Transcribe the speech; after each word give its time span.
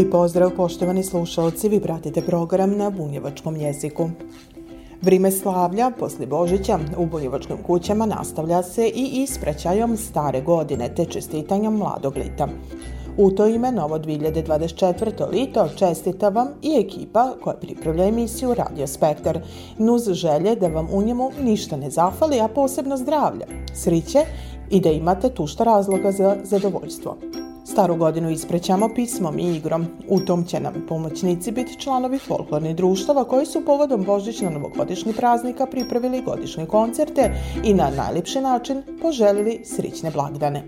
Lijep 0.00 0.12
pozdrav 0.12 0.50
poštovani 0.56 1.02
slušalci, 1.02 1.68
vi 1.68 1.80
pratite 1.80 2.22
program 2.22 2.76
na 2.76 2.90
bunjevačkom 2.90 3.56
jeziku. 3.56 4.10
Vrime 5.02 5.30
slavlja 5.30 5.90
posle 5.98 6.26
Božića 6.26 6.78
u 6.96 7.06
bunjevačkim 7.06 7.56
kućama 7.66 8.06
nastavlja 8.06 8.62
se 8.62 8.88
i 8.88 9.22
isprećajom 9.22 9.96
stare 9.96 10.40
godine 10.40 10.94
te 10.94 11.04
čestitanjem 11.04 11.76
mladog 11.76 12.16
lita. 12.16 12.48
U 13.16 13.30
to 13.30 13.46
ime 13.46 13.72
novo 13.72 13.98
2024. 13.98 15.30
lito 15.30 15.68
čestita 15.76 16.28
vam 16.28 16.48
i 16.62 16.86
ekipa 16.86 17.34
koja 17.42 17.56
pripravlja 17.56 18.04
emisiju 18.04 18.54
Radio 18.54 18.86
Spektar, 18.86 19.40
nuz 19.78 20.12
želje 20.12 20.56
da 20.56 20.68
vam 20.68 20.88
u 20.92 21.02
njemu 21.02 21.30
ništa 21.42 21.76
ne 21.76 21.90
zafali, 21.90 22.40
a 22.40 22.48
posebno 22.48 22.96
zdravlja, 22.96 23.46
sriće 23.74 24.18
i 24.70 24.80
da 24.80 24.90
imate 24.90 25.30
tušta 25.30 25.64
razloga 25.64 26.12
za 26.12 26.36
zadovoljstvo. 26.44 27.16
Staru 27.70 27.96
godinu 27.96 28.30
isprećamo 28.30 28.88
pismom 28.94 29.38
i 29.38 29.56
igrom. 29.56 29.86
U 30.08 30.20
tom 30.20 30.44
će 30.44 30.60
nam 30.60 30.74
pomoćnici 30.88 31.52
biti 31.52 31.78
članovi 31.78 32.18
folklornih 32.18 32.76
društava 32.76 33.24
koji 33.24 33.46
su 33.46 33.64
povodom 33.64 34.04
božićno-novogodišnjih 34.04 35.16
praznika 35.16 35.66
pripravili 35.66 36.22
godišnje 36.22 36.66
koncerte 36.66 37.30
i 37.64 37.74
na 37.74 37.90
najljepši 37.96 38.40
način 38.40 38.82
poželili 39.02 39.60
srićne 39.64 40.10
blagdane. 40.10 40.64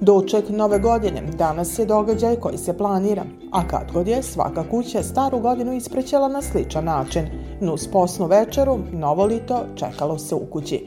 Doček 0.00 0.48
nove 0.48 0.78
godine 0.78 1.22
danas 1.38 1.78
je 1.78 1.86
događaj 1.86 2.36
koji 2.36 2.58
se 2.58 2.78
planira, 2.78 3.24
a 3.52 3.68
kad 3.68 3.92
god 3.92 4.08
je 4.08 4.22
svaka 4.22 4.64
kuća 4.70 5.02
staru 5.02 5.38
godinu 5.38 5.72
isprećela 5.72 6.28
na 6.28 6.42
sličan 6.42 6.84
način. 6.84 7.26
Nus 7.60 7.88
posnu 7.88 8.26
večeru, 8.26 8.78
novo 8.92 9.24
lito 9.24 9.64
čekalo 9.76 10.18
se 10.18 10.34
u 10.34 10.46
kući. 10.52 10.86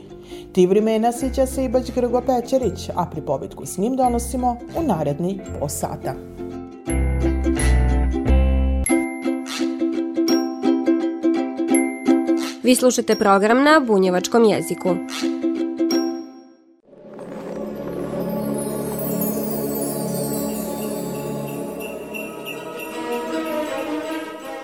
Ti 0.52 0.68
vremena 0.68 1.12
sjeća 1.12 1.46
se 1.46 1.64
i 1.64 1.70
Bać 1.70 1.92
Grgo 1.96 2.22
Pećerić, 2.22 2.90
a 2.96 3.06
pripovitku 3.12 3.66
s 3.66 3.78
njim 3.78 3.96
donosimo 3.96 4.58
u 4.76 4.84
naredni 4.84 5.40
po 5.60 5.70
sata. 5.70 6.16
Vi 12.64 12.76
slušate 12.76 13.16
program 13.16 13.64
na 13.64 13.80
bunjevačkom 13.80 14.44
jeziku. 14.44 14.96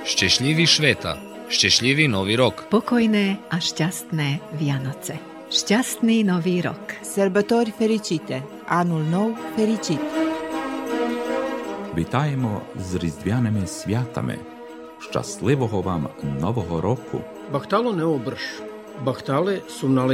Šťešlivý 0.03 0.67
šveta, 0.67 1.16
šťešlivý 1.48 2.11
nový 2.11 2.36
rok. 2.36 2.67
Pokojné 2.67 3.39
a 3.48 3.55
šťastné 3.59 4.59
Vianoce. 4.59 5.33
Šťastný 5.54 6.26
nový 6.26 6.66
rok. 6.66 6.98
Sărбători 7.06 7.70
fericite, 7.70 8.42
anul 8.66 9.06
nou 9.06 9.38
fericit. 9.54 10.02
Вітаємо 11.95 12.62
з 12.80 12.95
різдвяними 12.95 13.68
святами. 13.68 14.38
Щасливого 15.00 15.82
вам 15.82 16.08
нового 16.42 16.82
року! 16.82 17.22
Bahtalo 17.52 17.92
ne 17.92 18.05
obrš, 18.05 18.42
bahtale 19.05 19.60
su 19.70 19.89
na. 19.89 20.08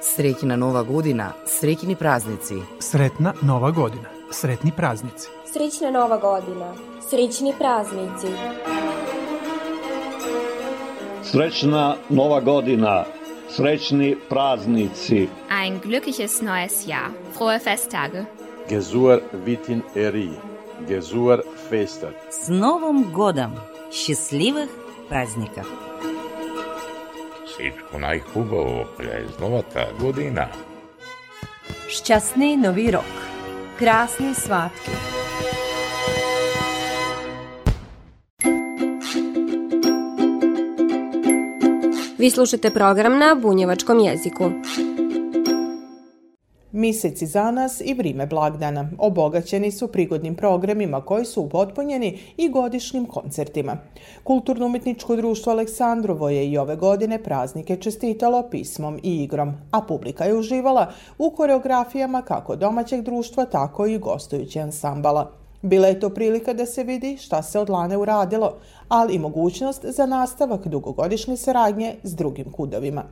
Srećna 0.00 0.56
nova 0.56 0.82
godina, 0.82 1.32
srećni 1.46 1.96
praznici. 1.96 2.54
Sretna 2.78 3.32
nova 3.42 3.70
godina, 3.70 4.08
sretni 4.30 4.72
praznici. 4.76 5.28
Srećna 5.52 5.90
nova 5.90 6.16
godina, 6.18 6.74
srećni 7.08 7.52
praznici. 7.58 8.30
Srećna 11.22 11.96
nova 12.08 12.40
godina, 12.40 13.04
srećni 13.49 14.15
praznici. 14.29 15.27
Ein 15.49 15.79
glückliches 15.79 16.41
neues 16.41 16.87
Jahr. 16.87 17.11
Frohe 17.37 17.59
Festtage. 17.59 18.25
Gesur 18.69 19.21
Vitin 19.45 19.81
Eri. 19.95 20.29
Gesur 20.87 21.43
Festat. 21.69 22.13
С 22.31 22.49
Новым 22.49 23.11
годом! 23.11 23.51
Счастливых 23.91 24.69
праздников! 25.09 25.67
Всичко 27.45 27.99
най-хубаво 27.99 28.85
през 28.97 29.39
новата 29.39 29.87
година. 29.99 30.47
Šťastný 31.87 32.57
nový 32.57 32.89
rok. 32.91 33.13
Krásné 33.77 34.33
svátky. 34.33 34.91
Vi 42.18 42.30
slušate 42.30 42.70
program 42.70 43.18
na 43.18 43.36
bunjevačkom 43.42 43.98
jeziku. 43.98 44.44
Miseci 46.72 47.26
za 47.26 47.50
nas 47.50 47.80
i 47.84 47.94
vrime 47.94 48.26
blagdana 48.26 48.90
obogaćeni 48.98 49.72
su 49.72 49.88
prigodnim 49.88 50.34
programima 50.34 51.00
koji 51.00 51.24
su 51.24 51.42
upotpunjeni 51.42 52.18
i 52.36 52.48
godišnjim 52.48 53.06
koncertima. 53.06 53.76
Kulturno-umetničko 54.24 55.16
društvo 55.16 55.52
Aleksandrovo 55.52 56.28
je 56.28 56.50
i 56.50 56.58
ove 56.58 56.76
godine 56.76 57.22
praznike 57.22 57.76
čestitalo 57.76 58.48
pismom 58.50 58.98
i 59.02 59.22
igrom, 59.22 59.52
a 59.70 59.80
publika 59.82 60.24
je 60.24 60.36
uživala 60.36 60.92
u 61.18 61.30
koreografijama 61.30 62.22
kako 62.22 62.56
domaćeg 62.56 63.02
društva, 63.02 63.44
tako 63.44 63.86
i 63.86 63.98
gostujući 63.98 64.60
ansambala. 64.60 65.37
Bila 65.62 65.88
je 65.88 66.00
to 66.00 66.10
prilika 66.10 66.52
da 66.52 66.66
se 66.66 66.84
vidi 66.84 67.16
šta 67.20 67.42
se 67.42 67.58
od 67.58 67.70
Lane 67.70 67.96
uradilo, 67.96 68.54
ali 68.88 69.14
i 69.14 69.18
mogućnost 69.18 69.84
za 69.84 70.06
nastavak 70.06 70.66
dugogodišnje 70.66 71.36
saradnje 71.36 71.94
s 72.02 72.14
drugim 72.14 72.52
kudovima. 72.52 73.04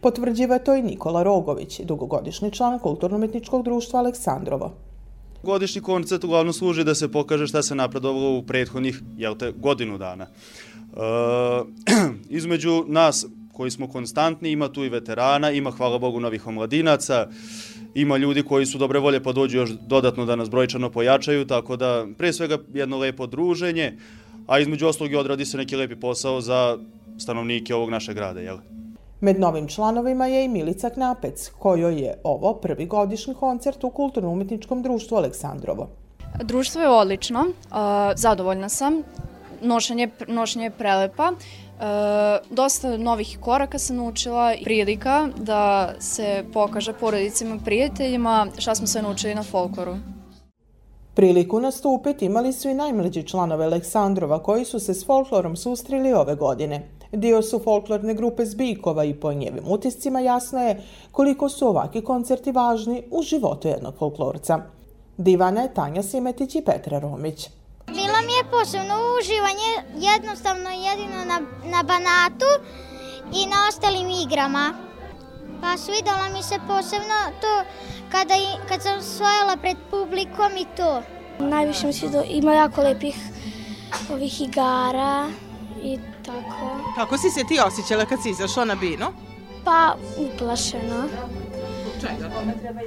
Potvrđiva 0.00 0.58
to 0.58 0.74
i 0.74 0.82
Nikola 0.82 1.22
Rogović, 1.22 1.80
dugogodišnji 1.80 2.50
član 2.50 2.78
Kulturno-umetničkog 2.78 3.62
društva 3.64 4.00
Aleksandrovo. 4.00 4.72
Godišnji 5.42 5.82
koncert 5.82 6.24
uglavnom 6.24 6.52
služi 6.52 6.84
da 6.84 6.94
se 6.94 7.12
pokaže 7.12 7.46
šta 7.46 7.62
se 7.62 7.74
napredovalo 7.74 8.38
u 8.38 8.42
prethodnih 8.42 9.02
jel 9.16 9.36
te, 9.36 9.52
godinu 9.52 9.98
dana. 9.98 10.26
E, 10.26 10.30
između 12.38 12.84
nas 12.86 13.26
koji 13.52 13.70
smo 13.70 13.88
konstantni, 13.88 14.50
ima 14.50 14.68
tu 14.68 14.84
i 14.84 14.88
veterana, 14.88 15.50
ima, 15.50 15.70
hvala 15.70 15.98
Bogu, 15.98 16.20
novih 16.20 16.46
omladinaca, 16.46 17.28
ima 17.96 18.16
ljudi 18.16 18.42
koji 18.42 18.66
su 18.66 18.78
dobre 18.78 18.98
volje 18.98 19.22
pa 19.22 19.32
dođu 19.32 19.58
još 19.58 19.70
dodatno 19.70 20.24
da 20.24 20.36
nas 20.36 20.50
brojčano 20.50 20.90
pojačaju, 20.90 21.46
tako 21.46 21.76
da 21.76 22.06
pre 22.18 22.32
svega 22.32 22.58
jedno 22.74 22.98
lepo 22.98 23.26
druženje, 23.26 23.98
a 24.46 24.58
između 24.58 24.86
ostalog 24.86 25.12
i 25.12 25.16
odradi 25.16 25.44
se 25.44 25.56
neki 25.56 25.76
lepi 25.76 25.96
posao 25.96 26.40
za 26.40 26.78
stanovnike 27.18 27.74
ovog 27.74 27.90
našeg 27.90 28.14
grada, 28.14 28.40
jel? 28.40 28.58
Med 29.20 29.40
novim 29.40 29.68
članovima 29.68 30.26
je 30.26 30.44
i 30.44 30.48
Milica 30.48 30.90
Knapec, 30.90 31.50
kojoj 31.58 32.00
je 32.00 32.14
ovo 32.24 32.54
prvi 32.54 32.86
godišnji 32.86 33.34
koncert 33.34 33.84
u 33.84 33.90
Kulturno-umetničkom 33.90 34.82
društvu 34.82 35.16
Aleksandrovo. 35.16 35.88
Društvo 36.42 36.82
je 36.82 36.88
odlično, 36.88 37.44
zadovoljna 38.16 38.68
sam, 38.68 39.02
nošenje, 39.62 40.08
nošenje 40.28 40.64
je 40.64 40.70
prelepa, 40.70 41.32
E, 41.80 42.38
dosta 42.50 42.96
novih 42.96 43.38
koraka 43.40 43.78
sam 43.78 43.96
naučila 43.96 44.54
i 44.54 44.64
prilika 44.64 45.28
da 45.36 45.94
se 46.00 46.44
pokaže 46.52 46.92
porodicima 46.92 47.54
i 47.54 47.64
prijateljima 47.64 48.46
šta 48.58 48.74
smo 48.74 48.86
sve 48.86 49.02
naučili 49.02 49.34
na 49.34 49.42
folkloru. 49.42 49.96
Priliku 51.14 51.60
nastupiti 51.60 52.24
imali 52.24 52.52
su 52.52 52.68
i 52.68 52.74
najmlađi 52.74 53.22
članove 53.22 53.64
Aleksandrova 53.64 54.42
koji 54.42 54.64
su 54.64 54.78
se 54.80 54.94
s 54.94 55.06
folklorom 55.06 55.56
sustrili 55.56 56.12
ove 56.12 56.34
godine. 56.34 56.88
Dio 57.12 57.42
su 57.42 57.58
folklorne 57.58 58.14
grupe 58.14 58.44
Zbikova 58.44 59.04
i 59.04 59.14
po 59.14 59.32
njevim 59.32 59.64
utiscima 59.68 60.20
jasno 60.20 60.62
je 60.62 60.82
koliko 61.12 61.48
su 61.48 61.68
ovaki 61.68 62.00
koncerti 62.00 62.52
važni 62.52 63.02
u 63.10 63.22
životu 63.22 63.68
jednog 63.68 63.94
folklorca. 63.98 64.60
Divana 65.16 65.62
je 65.62 65.74
Tanja 65.74 66.02
Simetić 66.02 66.54
i 66.54 66.62
Petra 66.64 66.98
Romić. 66.98 67.48
Bilo 67.86 68.18
mi 68.26 68.32
je 68.32 68.50
posebno 68.50 68.94
uživanje 69.20 69.70
jednostavno 70.12 70.70
jedino 70.70 71.24
na, 71.24 71.40
na 71.64 71.82
banatu 71.82 72.50
i 73.32 73.46
na 73.46 73.56
ostalim 73.68 74.10
igrama. 74.10 74.74
Pa 75.60 75.76
svidalo 75.76 76.32
mi 76.32 76.42
se 76.42 76.54
posebno 76.68 77.14
to 77.40 77.64
kada, 78.12 78.34
kad 78.68 78.82
sam 78.82 79.02
svojala 79.02 79.56
pred 79.56 79.76
publikom 79.90 80.56
i 80.56 80.66
to. 80.76 81.02
Najviše 81.38 81.86
mi 81.86 81.92
se 81.92 82.08
do, 82.08 82.22
ima 82.28 82.52
jako 82.54 82.80
lepih 82.82 83.16
ovih 84.12 84.40
igara 84.40 85.28
i 85.82 85.98
tako. 86.26 86.92
Kako 86.96 87.18
si 87.18 87.30
se 87.30 87.40
ti 87.48 87.58
osjećala 87.66 88.04
kad 88.04 88.22
si 88.22 88.30
izašla 88.30 88.64
na 88.64 88.74
binu? 88.74 89.06
Pa 89.64 89.96
uplašeno. 90.16 91.04
Čega? 92.00 92.30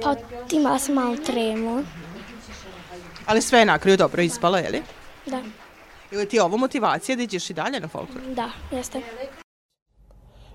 Pa 0.02 0.14
imala 0.50 0.78
sam 0.78 0.94
malo 0.94 1.16
tremu. 1.16 1.84
Ali 3.30 3.42
sve 3.42 3.58
je 3.58 3.66
na 3.66 3.78
kraju 3.78 3.96
dobro 3.96 4.22
ispalo, 4.22 4.58
je 4.58 4.70
li? 4.70 4.82
Da. 5.26 5.42
Ili 6.10 6.26
ti 6.28 6.36
je 6.36 6.42
ovo 6.42 6.56
motivacija 6.56 7.16
da 7.16 7.22
ideš 7.22 7.50
i 7.50 7.54
dalje 7.54 7.80
na 7.80 7.88
folklor? 7.88 8.22
Da, 8.34 8.50
jeste. 8.76 9.00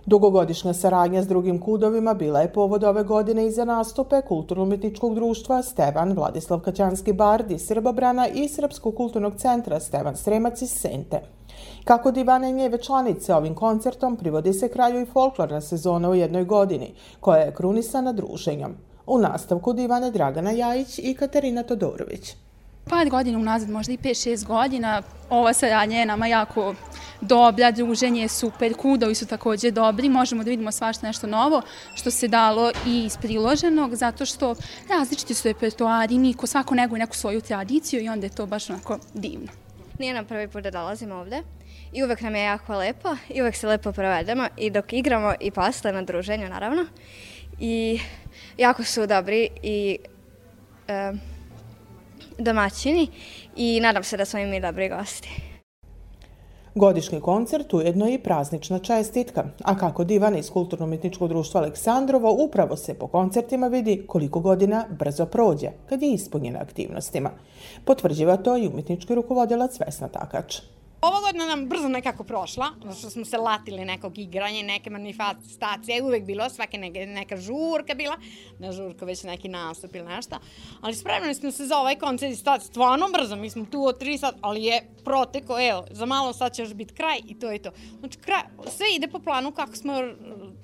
Dugogodišnja 0.05 0.73
saradnja 0.73 1.23
s 1.23 1.27
drugim 1.27 1.61
kudovima 1.61 2.13
bila 2.13 2.39
je 2.39 2.53
povod 2.53 2.83
ove 2.83 3.03
godine 3.03 3.47
i 3.47 3.51
za 3.51 3.65
nastupe 3.65 4.21
Kulturno-umetničkog 4.21 5.15
društva 5.15 5.63
Stevan 5.63 6.13
Vladislav 6.13 6.59
Kaćanski 6.59 7.13
Bard 7.13 7.51
iz 7.51 7.61
Srbobrana 7.67 8.27
i 8.27 8.47
Srpskog 8.47 8.95
kulturnog 8.95 9.33
centra 9.37 9.79
Stevan 9.79 10.17
Sremac 10.17 10.61
iz 10.61 10.69
Sente. 10.69 11.21
Kako 11.83 12.11
divane 12.11 12.51
njeve 12.51 12.77
članice 12.77 13.35
ovim 13.35 13.55
koncertom 13.55 14.17
privodi 14.17 14.53
se 14.53 14.69
kraju 14.69 15.01
i 15.01 15.05
folklorna 15.05 15.61
sezona 15.61 16.09
u 16.09 16.15
jednoj 16.15 16.43
godini, 16.43 16.93
koja 17.19 17.37
je 17.37 17.53
krunisana 17.53 18.13
druženjom. 18.13 18.75
U 19.07 19.19
nastavku 19.19 19.73
divane 19.73 20.11
Dragana 20.11 20.51
Jajić 20.51 20.99
i 20.99 21.13
Katarina 21.13 21.63
Todorović. 21.63 22.35
Par 22.89 23.09
godina 23.09 23.39
unazad, 23.39 23.69
možda 23.69 23.93
i 23.93 23.97
5-6 23.97 24.45
godina, 24.45 25.01
ova 25.29 25.53
saradnja 25.53 25.99
je 25.99 26.05
nama 26.05 26.27
jako 26.27 26.75
dobra, 27.21 27.71
druženje 27.71 28.21
je 28.21 28.27
super, 28.27 28.73
kudovi 28.73 29.15
su 29.15 29.25
takođe 29.25 29.71
dobri, 29.71 30.09
možemo 30.09 30.43
da 30.43 30.49
vidimo 30.49 30.71
svašta 30.71 31.07
nešto 31.07 31.27
novo, 31.27 31.61
što 31.95 32.11
se 32.11 32.27
dalo 32.27 32.71
i 32.87 33.05
iz 33.05 33.17
priloženog, 33.17 33.95
zato 33.95 34.25
što 34.25 34.55
različiti 34.89 35.33
su 35.33 35.47
repertoari, 35.47 36.17
niko, 36.17 36.47
svako 36.47 36.75
neguje 36.75 36.99
neku 36.99 37.15
svoju 37.15 37.41
tradiciju 37.41 38.01
i 38.03 38.09
onda 38.09 38.25
je 38.25 38.35
to 38.35 38.45
baš 38.45 38.69
onako 38.69 38.99
divno. 39.13 39.47
Nije 39.99 40.13
nam 40.13 40.25
prvi 40.25 40.47
put 40.47 40.63
da 40.63 40.71
dolazimo 40.71 41.15
ovde 41.15 41.41
i 41.93 42.03
uvek 42.03 42.21
nam 42.21 42.35
je 42.35 42.43
jako 42.43 42.77
lepo 42.77 43.15
i 43.29 43.41
uvek 43.41 43.55
se 43.55 43.67
lepo 43.67 43.91
provedemo 43.91 44.47
i 44.57 44.69
dok 44.69 44.93
igramo 44.93 45.33
i 45.39 45.51
posle 45.51 45.91
na 45.91 46.01
druženju 46.01 46.49
naravno 46.49 46.85
i 47.59 47.99
jako 48.57 48.83
su 48.83 49.07
dobri 49.07 49.49
i 49.63 49.97
e, 50.87 51.13
domaćini 52.37 53.07
i 53.55 53.79
nadam 53.79 54.03
se 54.03 54.17
da 54.17 54.25
smo 54.25 54.39
i 54.39 54.45
mi 54.45 54.61
dobri 54.61 54.89
gosti. 54.89 55.29
Godišnji 56.77 57.21
koncert 57.21 57.73
ujedno 57.73 58.05
je 58.05 58.13
i 58.13 58.23
praznična 58.23 58.79
čestitka, 58.79 59.43
a 59.63 59.77
kako 59.77 60.03
divan 60.03 60.37
iz 60.37 60.49
Kulturno-umetničkog 60.49 61.29
društva 61.29 61.61
Aleksandrovo 61.61 62.37
upravo 62.47 62.75
se 62.75 62.93
po 62.93 63.07
koncertima 63.07 63.67
vidi 63.67 64.03
koliko 64.07 64.39
godina 64.39 64.85
brzo 64.99 65.25
prođe 65.25 65.69
kad 65.89 66.01
je 66.01 66.13
ispunjena 66.13 66.59
aktivnostima. 66.59 67.29
Potvrđiva 67.85 68.37
to 68.37 68.57
i 68.57 68.67
umetnički 68.67 69.15
rukovodilac 69.15 69.79
Vesna 69.79 70.07
Takač. 70.07 70.57
Ova 71.01 71.19
godina 71.21 71.45
nam 71.45 71.65
brzo 71.69 71.87
nekako 71.87 72.23
prošla, 72.23 72.69
zato 72.83 72.95
što 72.95 73.09
smo 73.09 73.25
se 73.25 73.37
latili 73.37 73.85
nekog 73.85 74.17
igranja, 74.17 74.63
neke 74.63 74.89
manifestacije, 74.89 76.03
uvek 76.03 76.23
bilo, 76.23 76.49
svake 76.49 76.77
neke, 76.77 77.05
neka 77.05 77.37
žurka 77.37 77.93
bila, 77.93 78.17
na 78.59 78.71
žurka 78.71 79.05
već 79.05 79.23
neki 79.23 79.47
nastup 79.47 79.95
ili 79.95 80.07
nešto, 80.07 80.35
ali 80.81 80.95
spremili 80.95 81.35
smo 81.35 81.51
se 81.51 81.65
za 81.65 81.77
ovaj 81.77 81.95
koncert 81.95 82.33
i 82.33 82.35
stati 82.35 82.65
stvarno 82.65 83.07
brzo, 83.13 83.35
mi 83.35 83.49
smo 83.49 83.65
tu 83.65 83.85
od 83.85 84.01
3 84.01 84.17
sat, 84.17 84.35
ali 84.41 84.63
je 84.63 84.89
proteko, 85.03 85.57
evo, 85.69 85.85
za 85.91 86.05
malo 86.05 86.33
sad 86.33 86.55
će 86.55 86.61
još 86.61 86.73
biti 86.73 86.93
kraj 86.93 87.19
i 87.27 87.39
to 87.39 87.51
je 87.51 87.59
to. 87.59 87.71
Znači, 87.99 88.17
kraj, 88.17 88.41
sve 88.77 88.85
ide 88.95 89.07
po 89.07 89.19
planu 89.19 89.51
kako 89.51 89.75
smo 89.75 89.93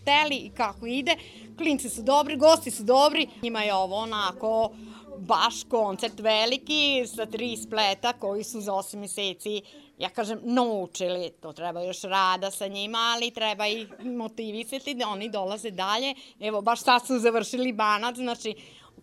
teli 0.06 0.36
i 0.36 0.50
kako 0.50 0.86
ide, 0.86 1.16
klinci 1.58 1.90
su 1.90 2.02
dobri, 2.02 2.38
gosti 2.38 2.72
su 2.72 2.84
dobri, 2.84 3.28
njima 3.42 3.64
je 3.64 3.74
ovo 3.74 3.96
onako, 3.96 4.72
baš 5.22 5.64
koncert 5.64 6.20
veliki 6.20 7.08
sa 7.08 7.26
tri 7.26 7.58
spleta 7.58 8.14
koji 8.14 8.44
su 8.44 8.62
za 8.62 8.72
8 8.72 8.98
meseci 8.98 9.62
ja 10.02 10.10
kažem, 10.10 10.40
naučili, 10.44 11.30
to 11.40 11.54
treba 11.54 11.82
još 11.82 12.02
rada 12.02 12.52
sa 12.52 12.68
njima, 12.68 12.98
ali 13.16 13.32
treba 13.32 13.68
ih 13.68 13.88
motivisati 14.06 14.94
da 14.94 15.08
oni 15.08 15.30
dolaze 15.30 15.72
dalje. 15.72 16.16
Evo, 16.40 16.62
baš 16.62 16.84
sad 16.84 17.06
su 17.06 17.20
završili 17.20 17.74
banac, 17.74 18.16
znači, 18.16 18.56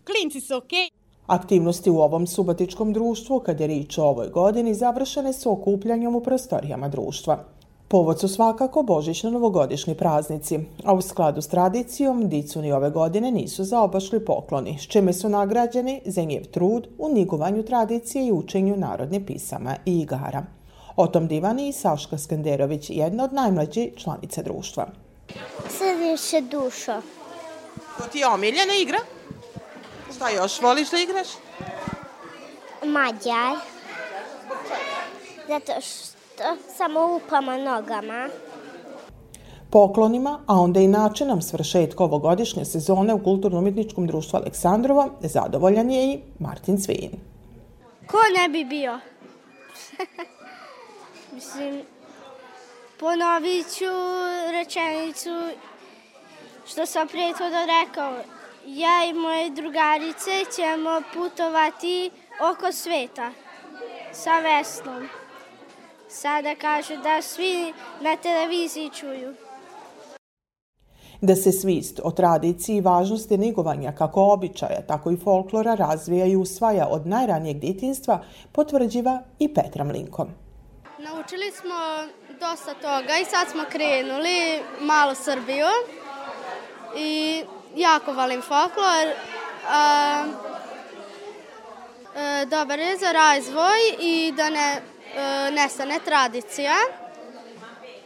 klinci 0.05 0.41
su 0.41 0.57
okej. 0.57 0.79
Okay. 0.79 0.89
Aktivnosti 1.27 1.89
u 1.89 1.99
ovom 1.99 2.27
subatičkom 2.27 2.93
društvu, 2.93 3.39
kad 3.39 3.59
je 3.59 3.67
rič 3.67 3.97
o 3.97 4.03
ovoj 4.03 4.29
godini, 4.29 4.73
završene 4.73 5.33
su 5.33 5.51
okupljanjem 5.51 6.15
u 6.15 6.21
prostorijama 6.21 6.87
društva. 6.87 7.45
Povod 7.91 8.19
su 8.19 8.27
svakako 8.27 8.83
božićno-novogodišnji 8.83 9.95
praznici, 9.95 10.59
a 10.85 10.93
u 10.93 11.01
skladu 11.01 11.41
s 11.41 11.47
tradicijom 11.47 12.29
Dicuni 12.29 12.71
ove 12.71 12.89
godine 12.89 13.31
nisu 13.31 13.63
zaobašli 13.63 14.25
pokloni, 14.25 14.77
s 14.79 14.87
čime 14.87 15.13
su 15.13 15.29
nagrađeni 15.29 16.01
za 16.05 16.23
njev 16.23 16.45
trud 16.45 16.87
u 16.97 17.09
nigovanju 17.09 17.63
tradicije 17.63 18.27
i 18.27 18.31
učenju 18.31 18.75
narodne 18.77 19.25
pisama 19.25 19.75
i 19.85 19.99
igara. 19.99 20.43
O 20.95 21.07
tom 21.07 21.27
divani 21.27 21.67
i 21.67 21.73
Saška 21.73 22.17
Skenderović, 22.17 22.89
jedna 22.89 23.23
od 23.23 23.33
najmlađih 23.33 23.93
članica 23.97 24.41
društva. 24.41 24.87
Sredim 25.69 26.17
se 26.17 26.41
dušo. 26.41 27.01
To 27.97 28.03
ti 28.11 28.19
je 28.19 28.27
omiljena 28.27 28.73
igra? 28.81 28.99
Šta 30.15 30.29
još 30.29 30.61
voliš 30.61 30.91
da 30.91 30.97
igraš? 30.99 31.27
Mađar. 32.83 33.57
Zato 35.47 35.81
što 35.81 36.18
samo 36.77 37.15
upama 37.15 37.57
nogama 37.57 38.29
poklonima, 39.69 40.39
a 40.47 40.59
onda 40.59 40.79
i 40.79 40.87
načinom 40.87 41.41
svršetka 41.41 42.03
ovogodišnje 42.03 42.65
sezone 42.65 43.13
u 43.13 43.23
Kulturno-umjetničkom 43.23 44.07
društvu 44.07 44.37
Aleksandrova, 44.37 45.09
zadovoljan 45.21 45.91
je 45.91 46.13
i 46.13 46.19
Martin 46.39 46.77
Cvijin. 46.77 47.11
Ko 48.07 48.17
ne 48.37 48.49
bi 48.49 48.65
bio? 48.65 48.99
Mislim, 51.33 51.81
ponovit 52.99 53.67
ću 53.77 53.85
rečenicu 54.51 55.57
što 56.67 56.85
sam 56.85 57.07
prethodno 57.07 57.59
rekao. 57.81 58.13
Ja 58.65 59.05
i 59.09 59.13
moje 59.13 59.49
drugarice 59.49 60.31
ćemo 60.55 61.01
putovati 61.13 62.11
oko 62.51 62.71
sveta 62.71 63.31
sa 64.11 64.39
Vesnom. 64.39 65.18
Sada 66.11 66.55
kažu 66.55 66.97
da 67.03 67.21
svi 67.21 67.73
na 68.01 68.15
televiziji 68.15 68.89
čuju. 68.89 69.33
Da 71.21 71.35
se 71.35 71.51
svist 71.51 71.99
o 72.03 72.11
tradiciji 72.11 72.77
i 72.77 72.81
važnosti 72.81 73.37
negovanja 73.37 73.91
kako 73.91 74.21
običaja, 74.21 74.81
tako 74.87 75.11
i 75.11 75.17
folklora 75.17 75.75
razvija 75.75 76.25
i 76.25 76.35
usvaja 76.35 76.87
od 76.87 77.07
najranijeg 77.07 77.59
ditinstva, 77.59 78.23
potvrđiva 78.51 79.21
i 79.39 79.53
Petra 79.53 79.83
Mlinkom. 79.83 80.27
Naučili 80.97 81.51
smo 81.51 81.75
dosta 82.39 82.73
toga 82.73 83.17
i 83.21 83.25
sad 83.25 83.47
smo 83.47 83.63
krenuli 83.69 84.61
malo 84.81 85.15
Srbiju 85.15 85.67
i 86.97 87.43
jako 87.75 88.13
volim 88.13 88.41
folklor. 88.41 89.07
A, 89.69 90.25
a, 92.15 92.45
dobar 92.45 92.79
je 92.79 92.97
za 92.97 93.11
razvoj 93.11 93.79
i 93.99 94.33
da 94.37 94.49
ne 94.49 94.81
nestane 95.51 95.99
tradicija. 96.05 96.75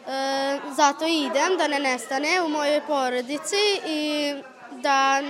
A, 0.08 0.60
zato 0.76 1.06
idem 1.06 1.58
da 1.58 1.68
ne 1.68 1.80
nestane 1.80 2.42
u 2.42 2.50
mojoj 2.50 2.82
porodici 2.88 3.82
i 3.88 4.34
da 4.72 5.22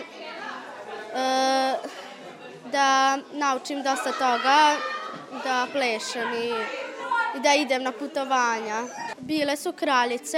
a, 1.15 1.75
da 2.71 3.17
naučim 3.31 3.83
dosta 3.83 4.11
toga, 4.11 4.75
da 5.43 5.67
plešem 5.73 6.33
i 6.33 6.53
i 7.35 7.39
da 7.39 7.53
idem 7.53 7.83
na 7.83 7.91
putovanja. 7.91 8.83
Bile 9.17 9.57
su 9.57 9.71
kraljice, 9.71 10.37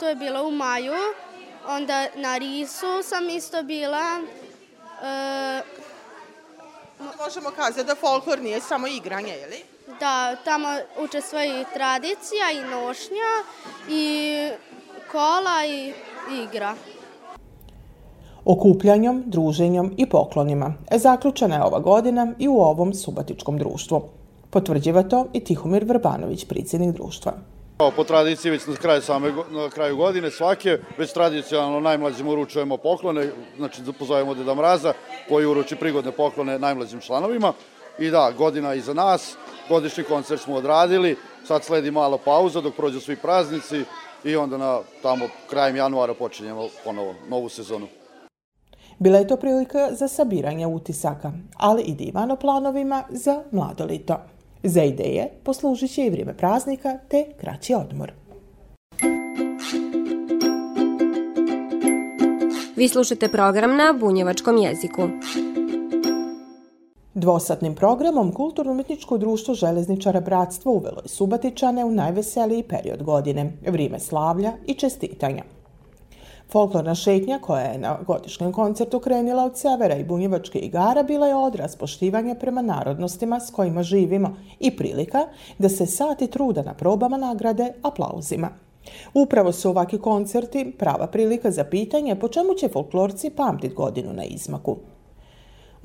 to 0.00 0.08
je 0.08 0.14
bilo 0.14 0.42
u 0.42 0.50
maju, 0.50 0.94
onda 1.66 2.06
na 2.14 2.38
Risu 2.38 3.02
sam 3.02 3.28
isto 3.28 3.62
bila. 3.62 4.20
E, 5.02 5.62
Možemo 7.18 7.50
kazati 7.50 7.84
da 7.84 7.94
folklor 7.94 8.38
nije 8.38 8.60
samo 8.60 8.86
igranje, 8.86 9.32
je 9.32 9.46
li? 9.46 9.73
Da, 9.86 10.36
tamo 10.44 10.68
učestvuje 11.04 11.60
i 11.60 11.64
tradicija 11.74 12.50
i 12.52 12.70
nošnja 12.70 13.32
i 13.88 14.34
kola 15.12 15.66
i 15.66 15.92
igra. 16.44 16.74
Okupljanjem, 18.44 19.22
druženjem 19.26 19.94
i 19.96 20.06
poklonima 20.06 20.74
zaključena 20.90 21.56
je 21.56 21.64
ova 21.64 21.78
godina 21.78 22.32
i 22.38 22.48
u 22.48 22.60
ovom 22.60 22.94
subatičkom 22.94 23.58
društvu. 23.58 24.02
Potvrđiva 24.50 25.02
to 25.02 25.26
i 25.32 25.44
Tihomir 25.44 25.84
Vrbanović, 25.84 26.44
predsjednik 26.44 26.94
društva. 26.94 27.32
Po 27.96 28.04
tradiciji 28.04 28.50
već 28.50 28.66
na 28.66 28.76
kraju, 28.76 29.02
same, 29.02 29.32
na 29.50 29.70
kraju 29.70 29.96
godine 29.96 30.30
svake, 30.30 30.78
već 30.98 31.12
tradicionalno 31.12 31.80
najmlađim 31.80 32.28
uručujemo 32.28 32.76
poklone, 32.76 33.30
znači 33.56 33.82
pozovemo 33.98 34.34
Deda 34.34 34.54
Mraza 34.54 34.92
koji 35.28 35.46
uruči 35.46 35.76
prigodne 35.76 36.12
poklone 36.12 36.58
najmlađim 36.58 37.00
članovima. 37.00 37.52
I 37.98 38.10
da, 38.10 38.32
godina 38.38 38.74
iza 38.74 38.94
nas, 38.94 39.36
godišnji 39.68 40.04
koncert 40.04 40.40
smo 40.40 40.54
odradili, 40.54 41.16
sad 41.44 41.64
sledi 41.64 41.90
mala 41.90 42.18
pauza 42.18 42.60
dok 42.60 42.74
prođu 42.74 43.00
svi 43.00 43.16
praznici 43.16 43.84
i 44.24 44.36
onda 44.36 44.58
na 44.58 44.80
tamo 45.02 45.24
krajem 45.50 45.76
januara 45.76 46.14
počinjemo 46.14 46.68
ponovo 46.84 47.14
novu 47.28 47.48
sezonu. 47.48 47.86
Bila 48.98 49.18
je 49.18 49.26
to 49.26 49.36
prilika 49.36 49.88
za 49.92 50.08
sabiranje 50.08 50.66
utisaka, 50.66 51.32
ali 51.56 51.82
i 51.82 51.94
divano 51.94 52.36
planovima 52.36 53.02
za 53.10 53.42
mlado 53.50 53.84
lito. 53.84 54.16
Za 54.62 54.82
ideje 54.82 55.28
poslužit 55.44 55.90
će 55.90 56.06
i 56.06 56.10
vrijeme 56.10 56.36
praznika 56.36 56.98
te 57.08 57.24
kraći 57.40 57.74
odmor. 57.74 58.12
Vi 62.76 62.88
slušate 62.88 63.28
program 63.28 63.76
na 63.76 63.92
bunjevačkom 64.00 64.56
jeziku. 64.56 65.08
Dvosatnim 67.14 67.74
programom 67.74 68.32
Kulturno-umetničko 68.32 69.18
društvo 69.18 69.54
Železničara 69.54 70.20
Bratstvo 70.20 70.72
uvelo 70.72 71.00
je 71.02 71.08
Subatičane 71.08 71.84
u 71.84 71.90
najveseliji 71.90 72.62
period 72.62 73.02
godine, 73.02 73.52
vrijeme 73.66 74.00
slavlja 74.00 74.52
i 74.66 74.74
čestitanja. 74.74 75.42
Folklorna 76.52 76.94
šetnja 76.94 77.38
koja 77.38 77.62
je 77.62 77.78
na 77.78 77.98
godišnjem 78.06 78.52
koncertu 78.52 79.00
krenila 79.00 79.44
od 79.44 79.58
severa 79.58 79.96
i 79.96 80.04
bunjevačke 80.04 80.58
igara 80.58 81.02
bila 81.02 81.26
je 81.26 81.34
odraz 81.34 81.76
poštivanja 81.76 82.34
prema 82.34 82.62
narodnostima 82.62 83.40
s 83.40 83.50
kojima 83.50 83.82
živimo 83.82 84.36
i 84.60 84.76
prilika 84.76 85.26
da 85.58 85.68
se 85.68 85.86
sati 85.86 86.26
truda 86.26 86.62
na 86.62 86.74
probama 86.74 87.16
nagrade 87.16 87.72
aplauzima. 87.82 88.48
Upravo 89.14 89.52
su 89.52 89.70
ovaki 89.70 89.98
koncerti 89.98 90.72
prava 90.78 91.06
prilika 91.06 91.50
za 91.50 91.64
pitanje 91.64 92.16
po 92.16 92.28
čemu 92.28 92.54
će 92.54 92.68
folklorci 92.68 93.30
pamtit 93.30 93.74
godinu 93.74 94.12
na 94.12 94.24
izmaku. 94.24 94.76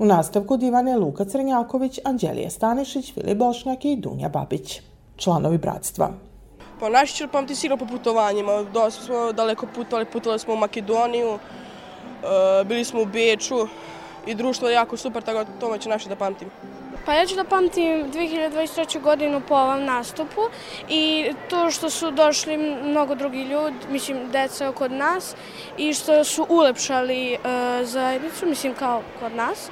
U 0.00 0.06
nastavku 0.06 0.56
divane 0.56 0.96
Luka 0.96 1.24
Crnjaković, 1.24 1.98
Anđelija 2.04 2.50
Stanišić, 2.50 3.14
Filip 3.14 3.38
Bošnjak 3.38 3.84
i 3.84 3.96
Dunja 3.96 4.28
Babić, 4.28 4.80
članovi 5.16 5.58
bratstva. 5.58 6.10
Pa 6.80 6.88
naši 6.88 7.14
će 7.14 7.28
pamti 7.28 7.54
sigurno 7.54 7.86
po 7.86 7.92
putovanjima. 7.92 8.62
Dosta 8.62 9.04
smo 9.04 9.32
daleko 9.32 9.66
putovali, 9.74 10.06
putovali 10.06 10.38
smo 10.38 10.54
u 10.54 10.56
Makedoniju, 10.56 11.34
e, 11.34 12.64
bili 12.64 12.84
smo 12.84 13.02
u 13.02 13.06
Beču 13.06 13.68
i 14.26 14.34
društvo 14.34 14.68
je 14.68 14.74
jako 14.74 14.96
super, 14.96 15.22
tako 15.22 15.44
da 15.44 15.60
to 15.60 15.78
će 15.78 15.88
naši 15.88 16.08
da 16.08 16.16
pamtim. 16.16 16.48
Pa 17.06 17.14
ja 17.14 17.26
ću 17.26 17.34
da 17.34 17.44
pamtim 17.44 18.12
2023. 18.12 19.00
godinu 19.00 19.40
po 19.48 19.54
ovom 19.54 19.84
nastupu 19.84 20.40
i 20.88 21.32
to 21.50 21.70
što 21.70 21.90
su 21.90 22.10
došli 22.10 22.56
mnogo 22.84 23.14
drugi 23.14 23.42
ljudi, 23.42 23.76
mislim 23.90 24.30
deca 24.32 24.72
kod 24.72 24.92
nas 24.92 25.34
i 25.78 25.94
što 25.94 26.24
su 26.24 26.46
ulepšali 26.48 27.34
uh, 27.34 27.86
zajednicu, 27.86 28.46
mislim 28.46 28.74
kao 28.74 29.02
kod 29.20 29.34
nas 29.34 29.70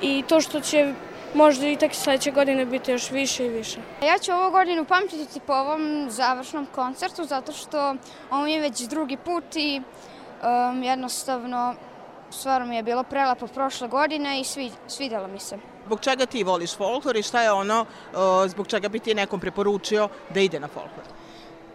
i 0.00 0.24
to 0.28 0.40
što 0.40 0.60
će 0.60 0.94
možda 1.34 1.68
i 1.68 1.76
tek 1.76 1.94
sledeće 1.94 2.30
godine 2.30 2.64
biti 2.64 2.90
još 2.90 3.10
više 3.10 3.46
i 3.46 3.48
više. 3.48 3.78
Ja 4.02 4.18
ću 4.18 4.32
ovu 4.32 4.50
godinu 4.50 4.84
pamtiti 4.84 5.40
po 5.46 5.52
ovom 5.52 6.06
završnom 6.10 6.66
koncertu 6.74 7.24
zato 7.24 7.52
što 7.52 7.94
ovo 8.30 8.46
je 8.46 8.60
već 8.60 8.80
drugi 8.80 9.16
put 9.16 9.44
i 9.56 9.80
um, 9.80 10.82
jednostavno 10.82 11.74
stvarno 12.30 12.66
mi 12.66 12.76
je 12.76 12.82
bilo 12.82 13.02
prelepo 13.02 13.46
prošle 13.46 13.88
godine 13.88 14.40
i 14.40 14.44
svi, 14.44 14.70
svidelo 14.88 15.28
mi 15.28 15.40
se. 15.40 15.58
Zbog 15.86 16.00
čega 16.00 16.26
ti 16.26 16.44
voliš 16.44 16.76
folklor 16.76 17.16
i 17.16 17.22
šta 17.22 17.42
je 17.42 17.52
ono 17.52 17.80
uh, 17.80 18.18
zbog 18.46 18.66
čega 18.66 18.88
bi 18.88 18.98
ti 18.98 19.14
nekom 19.14 19.40
preporučio 19.40 20.08
da 20.34 20.40
ide 20.40 20.60
na 20.60 20.68
folklor? 20.68 21.06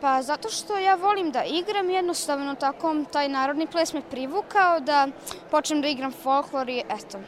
Pa 0.01 0.21
zato 0.21 0.49
što 0.49 0.77
ja 0.77 0.95
volim 0.95 1.31
da 1.31 1.43
igram, 1.43 1.89
jednostavno 1.89 2.55
tako 2.55 2.95
taj 3.11 3.29
narodni 3.29 3.67
ples 3.67 3.93
me 3.93 4.01
privukao 4.01 4.79
da 4.79 5.07
počnem 5.51 5.81
da 5.81 5.87
igram 5.87 6.11
folklor 6.11 6.69
i 6.69 6.83
eto. 6.89 7.19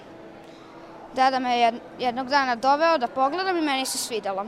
Deda 1.15 1.39
me 1.39 1.71
jednog 1.99 2.27
dana 2.27 2.55
doveo 2.55 2.97
da 2.97 3.07
pogledam 3.07 3.57
i 3.57 3.61
meni 3.61 3.85
se 3.85 3.97
svidelo. 3.97 4.45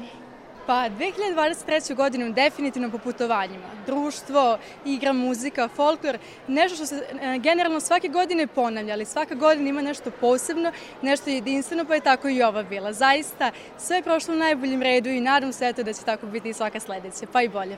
Pa 0.68 0.90
2023. 0.90 1.96
godinu 1.96 2.34
definitivno 2.34 2.92
po 2.92 2.98
putovanjima. 2.98 3.66
Društvo, 3.86 4.58
igra, 4.86 5.14
muzika, 5.14 5.68
folklor, 5.68 6.18
nešto 6.48 6.76
što 6.76 6.86
se 6.86 6.96
e, 7.22 7.38
generalno 7.38 7.80
svake 7.80 8.08
godine 8.08 8.48
ponavlja, 8.48 8.94
ali 8.94 9.06
svaka 9.06 9.36
godina 9.36 9.70
ima 9.70 9.82
nešto 9.82 10.12
posebno, 10.12 10.72
nešto 11.02 11.30
jedinstveno, 11.30 11.86
pa 11.86 11.96
je 11.96 12.02
tako 12.02 12.30
i 12.30 12.44
ova 12.44 12.64
bila. 12.64 12.94
Zaista, 12.94 13.52
sve 13.78 13.98
je 13.98 14.04
prošlo 14.04 14.34
u 14.34 14.38
najboljim 14.38 14.82
redu 14.82 15.10
i 15.10 15.22
nadam 15.22 15.54
se 15.54 15.68
eto 15.68 15.84
da 15.84 15.94
će 15.94 16.02
tako 16.02 16.26
biti 16.26 16.50
i 16.50 16.54
svaka 16.54 16.80
sledeća, 16.80 17.26
pa 17.32 17.42
i 17.42 17.50
bolje. 17.50 17.78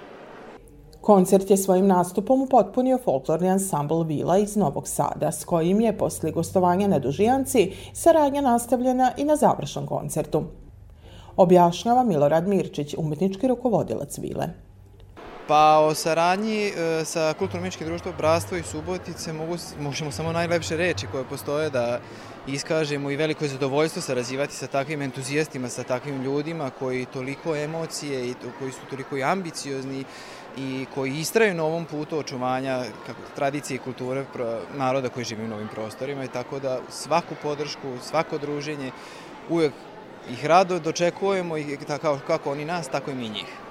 Koncert 1.08 1.50
je 1.50 1.58
svojim 1.58 1.88
nastupom 1.88 2.42
upotpunio 2.42 2.98
folklorni 2.98 3.50
ansambl 3.50 4.02
Vila 4.04 4.38
iz 4.38 4.56
Novog 4.56 4.88
Sada, 4.88 5.32
s 5.32 5.46
kojim 5.46 5.82
je 5.82 5.98
posle 5.98 6.32
gostovanja 6.32 6.88
na 6.88 7.00
Dužijanci 7.00 7.72
saradnja 7.94 8.42
nastavljena 8.42 9.12
i 9.18 9.24
na 9.24 9.36
završnom 9.36 9.88
koncertu 9.88 10.44
objašnjava 11.38 12.04
Milorad 12.04 12.48
Mirčić, 12.48 12.96
umetnički 12.98 13.48
rukovodilac 13.48 14.18
Vile. 14.18 14.67
Pa 15.48 15.80
o 15.80 15.94
saradnji 15.96 16.66
e, 16.68 17.06
sa 17.06 17.34
Kulturno-umetničkim 17.40 17.88
društvom 17.88 18.14
Brastvo 18.18 18.58
i 18.58 18.64
Subotice 18.64 19.34
mogu, 19.34 19.56
možemo 19.80 20.12
samo 20.12 20.32
najlepše 20.32 20.78
reči 20.78 21.08
koje 21.12 21.24
postoje 21.24 21.70
da 21.70 22.00
iskažemo 22.48 23.12
i 23.12 23.16
veliko 23.16 23.46
je 23.46 23.50
zadovoljstvo 23.50 24.02
sarađivati 24.02 24.54
sa 24.54 24.68
takvim 24.68 25.02
entuzijastima, 25.02 25.70
sa 25.70 25.84
takvim 25.84 26.24
ljudima 26.24 26.70
koji 26.80 27.06
toliko 27.06 27.56
emocije 27.56 28.30
i 28.30 28.34
koji 28.60 28.72
su 28.72 28.80
toliko 28.90 29.18
i 29.18 29.24
ambiciozni 29.24 30.04
i 30.58 30.86
koji 30.96 31.12
istraju 31.12 31.54
na 31.54 31.64
ovom 31.64 31.86
putu 31.86 32.18
očuvanja 32.18 32.84
kako, 33.06 33.20
tradicije 33.36 33.76
i 33.76 33.80
kulture 33.80 34.26
naroda 34.78 35.10
koji 35.10 35.26
žive 35.26 35.44
u 35.44 35.48
novim 35.48 35.68
prostorima 35.68 36.24
i 36.24 36.28
tako 36.34 36.60
da 36.60 36.80
svaku 36.90 37.36
podršku, 37.44 37.98
svako 38.02 38.38
druženje 38.38 38.92
uvek 39.50 39.74
ih 40.32 40.46
rado 40.46 40.80
dočekujemo 40.80 41.58
i 41.58 41.78
tako, 41.88 42.20
kako 42.28 42.52
oni 42.52 42.66
nas, 42.66 42.88
tako 42.88 43.12
i 43.12 43.16
mi 43.16 43.30
njih. 43.30 43.67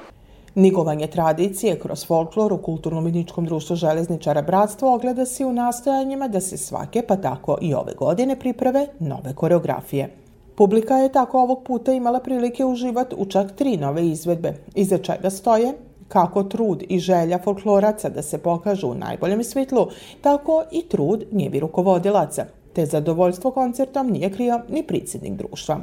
Nigovanje 0.58 1.06
tradicije 1.06 1.78
kroz 1.78 2.06
folklor 2.06 2.52
u 2.52 2.58
Kulturno-umjetničkom 2.58 3.44
društvu 3.44 3.76
Železničara 3.76 4.42
Bratstvo 4.42 4.94
ogleda 4.94 5.26
se 5.26 5.46
u 5.46 5.52
nastojanjima 5.52 6.28
da 6.28 6.40
se 6.40 6.56
svake, 6.56 7.02
pa 7.08 7.16
tako 7.16 7.58
i 7.60 7.75
ove 7.75 7.94
godine, 7.94 8.38
priprave 8.38 8.86
nove 8.98 9.34
koreografije. 9.34 10.10
Publika 10.54 10.96
je 10.96 11.12
tako 11.12 11.40
ovog 11.40 11.62
puta 11.64 11.92
imala 11.92 12.20
prilike 12.20 12.64
uživati 12.64 13.14
u 13.18 13.26
čak 13.26 13.52
tri 13.56 13.76
nove 13.76 14.06
izvedbe, 14.06 14.54
iza 14.75 14.98
čega 14.98 15.30
stoje 15.30 15.72
kako 16.08 16.42
trud 16.42 16.82
i 16.88 16.98
želja 16.98 17.38
folkloraca 17.38 18.08
da 18.08 18.22
se 18.22 18.38
pokažu 18.38 18.88
u 18.88 18.94
najboljem 18.94 19.44
svitlu, 19.44 19.86
tako 20.20 20.64
i 20.72 20.82
trud 20.88 21.25
njevi 21.32 21.60
rukovodilaca, 21.60 22.46
te 22.72 22.86
zadovoljstvo 22.86 23.50
koncertom 23.50 24.10
nije 24.10 24.32
krio 24.32 24.60
ni 24.68 24.82
predsjednik 24.82 25.32
društva. 25.32 25.80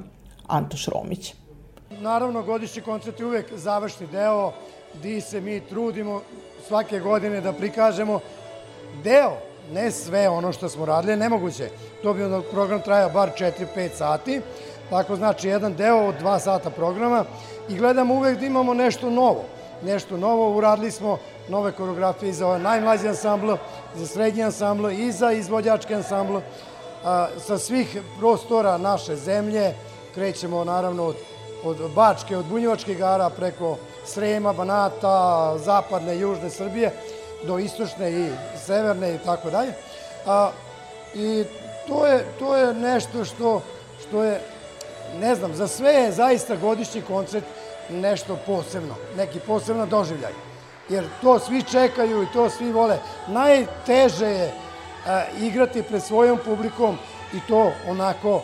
Antoš 0.47 0.87
Romić. 0.87 1.42
Naravno, 1.99 2.43
godišnji 2.43 2.81
koncert 2.81 3.19
je 3.19 3.25
uvek 3.25 3.53
završni 3.53 4.07
deo 4.07 4.51
gdje 4.93 5.21
se 5.21 5.41
mi 5.41 5.59
trudimo 5.59 6.21
svake 6.67 6.99
godine 6.99 7.41
da 7.41 7.53
prikažemo 7.53 8.19
deo, 9.03 9.31
ne 9.71 9.91
sve 9.91 10.29
ono 10.29 10.51
što 10.53 10.69
smo 10.69 10.85
radili, 10.85 11.15
nemoguće. 11.15 11.69
To 12.03 12.13
bi 12.13 12.23
onda 12.23 12.41
program 12.51 12.81
trajao 12.81 13.09
bar 13.09 13.29
4-5 13.39 13.89
sati, 13.95 14.41
tako 14.89 15.15
znači 15.15 15.47
jedan 15.47 15.73
deo 15.73 16.07
od 16.07 16.15
2 16.21 16.39
sata 16.39 16.69
programa 16.69 17.25
i 17.69 17.77
gledamo 17.77 18.13
uvek 18.13 18.39
da 18.39 18.45
imamo 18.45 18.73
nešto 18.73 19.09
novo. 19.09 19.43
Nešto 19.83 20.17
novo, 20.17 20.57
uradili 20.57 20.91
smo 20.91 21.17
nove 21.49 21.71
koreografije 21.71 22.33
za 22.33 22.47
ovaj 22.47 22.59
najmlađi 22.59 23.07
ansambl, 23.07 23.53
za 23.95 24.07
srednji 24.07 24.43
ansambl 24.43 24.89
i 24.89 25.11
za 25.11 25.31
izvođački 25.31 25.95
ansambl 25.95 26.37
sa 27.37 27.57
svih 27.57 28.01
prostora 28.19 28.77
naše 28.77 29.15
zemlje, 29.15 29.73
krećemo 30.13 30.63
naravno 30.63 31.05
od, 31.05 31.15
od 31.63 31.91
Bačke, 31.95 32.37
od 32.37 32.45
Bunjevačkih 32.45 32.97
gara 32.97 33.29
preko 33.29 33.77
Srema, 34.05 34.53
Banata, 34.53 35.57
zapadne, 35.57 36.19
južne 36.19 36.49
Srbije 36.49 36.91
do 37.43 37.59
istočne 37.59 38.11
i 38.11 38.29
severne 38.65 39.15
i 39.15 39.17
tako 39.17 39.49
dalje. 39.49 39.73
A, 40.25 40.51
I 41.15 41.43
to 41.87 42.05
je, 42.05 42.25
to 42.39 42.55
je 42.57 42.73
nešto 42.73 43.25
što, 43.25 43.61
što 44.01 44.23
je, 44.23 44.41
ne 45.19 45.35
znam, 45.35 45.55
za 45.55 45.67
sve 45.67 45.93
je 45.93 46.11
zaista 46.11 46.55
godišnji 46.55 47.01
koncert 47.01 47.45
nešto 47.89 48.37
posebno, 48.45 48.95
neki 49.17 49.39
posebno 49.39 49.85
doživljaj. 49.85 50.31
Jer 50.89 51.05
to 51.21 51.39
svi 51.39 51.63
čekaju 51.63 52.23
i 52.23 52.31
to 52.33 52.49
svi 52.49 52.71
vole. 52.71 52.97
Najteže 53.27 54.25
je 54.27 54.51
a, 55.07 55.23
igrati 55.41 55.83
pred 55.83 56.03
svojom 56.03 56.39
publikom 56.45 56.97
i 57.33 57.39
to 57.47 57.71
onako 57.87 58.41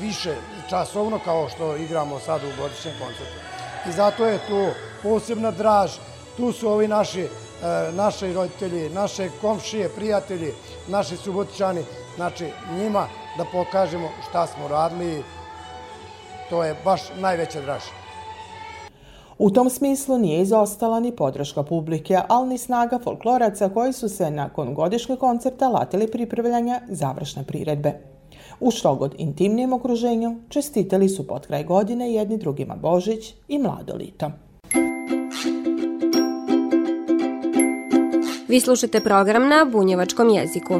više 0.00 0.34
časovno 0.70 1.18
kao 1.24 1.48
što 1.48 1.76
igramo 1.76 2.18
sad 2.18 2.40
u 2.44 2.62
godišnjem 2.62 2.94
koncertu. 3.00 3.38
I 3.88 3.92
zato 3.92 4.26
je 4.26 4.38
tu 4.48 4.66
posebna 5.02 5.50
draž, 5.50 5.90
tu 6.36 6.52
su 6.52 6.68
ovi 6.68 6.88
naši, 6.88 7.20
e, 7.20 7.28
naši 7.92 8.32
roditelji, 8.32 8.90
naše 8.90 9.28
komšije, 9.40 9.88
prijatelji, 9.88 10.52
naši 10.88 11.16
subotičani, 11.16 11.84
znači 12.16 12.46
njima 12.76 13.06
da 13.38 13.44
pokažemo 13.52 14.08
šta 14.28 14.46
smo 14.46 14.68
radili, 14.68 15.24
to 16.50 16.64
je 16.64 16.76
baš 16.84 17.00
najveća 17.20 17.60
draž. 17.60 17.82
U 19.38 19.50
tom 19.50 19.70
smislu 19.70 20.18
nije 20.18 20.42
izostala 20.42 21.00
ni 21.00 21.16
podrška 21.16 21.62
publike, 21.62 22.18
ali 22.28 22.48
ni 22.48 22.58
snaga 22.58 22.98
folkloraca 23.04 23.68
koji 23.68 23.92
su 23.92 24.08
se 24.08 24.30
nakon 24.30 24.74
godišnjeg 24.74 25.18
koncerta 25.18 25.68
latili 25.68 26.10
pripravljanja 26.10 26.80
završne 26.88 27.44
priredbe. 27.44 28.09
U 28.60 28.70
što 28.70 28.94
god 28.94 29.14
intimnijem 29.18 29.72
okruženju 29.72 30.36
čestitali 30.48 31.08
su 31.08 31.26
pod 31.26 31.46
kraj 31.46 31.64
godine 31.64 32.12
jedni 32.12 32.38
drugima 32.38 32.76
Božić 32.76 33.34
i 33.48 33.58
mlado 33.58 33.94
lito. 33.96 34.30
Vi 38.48 38.60
slušate 38.60 39.00
program 39.00 39.48
na 39.48 39.66
bunjevačkom 39.72 40.28
jeziku. 40.28 40.74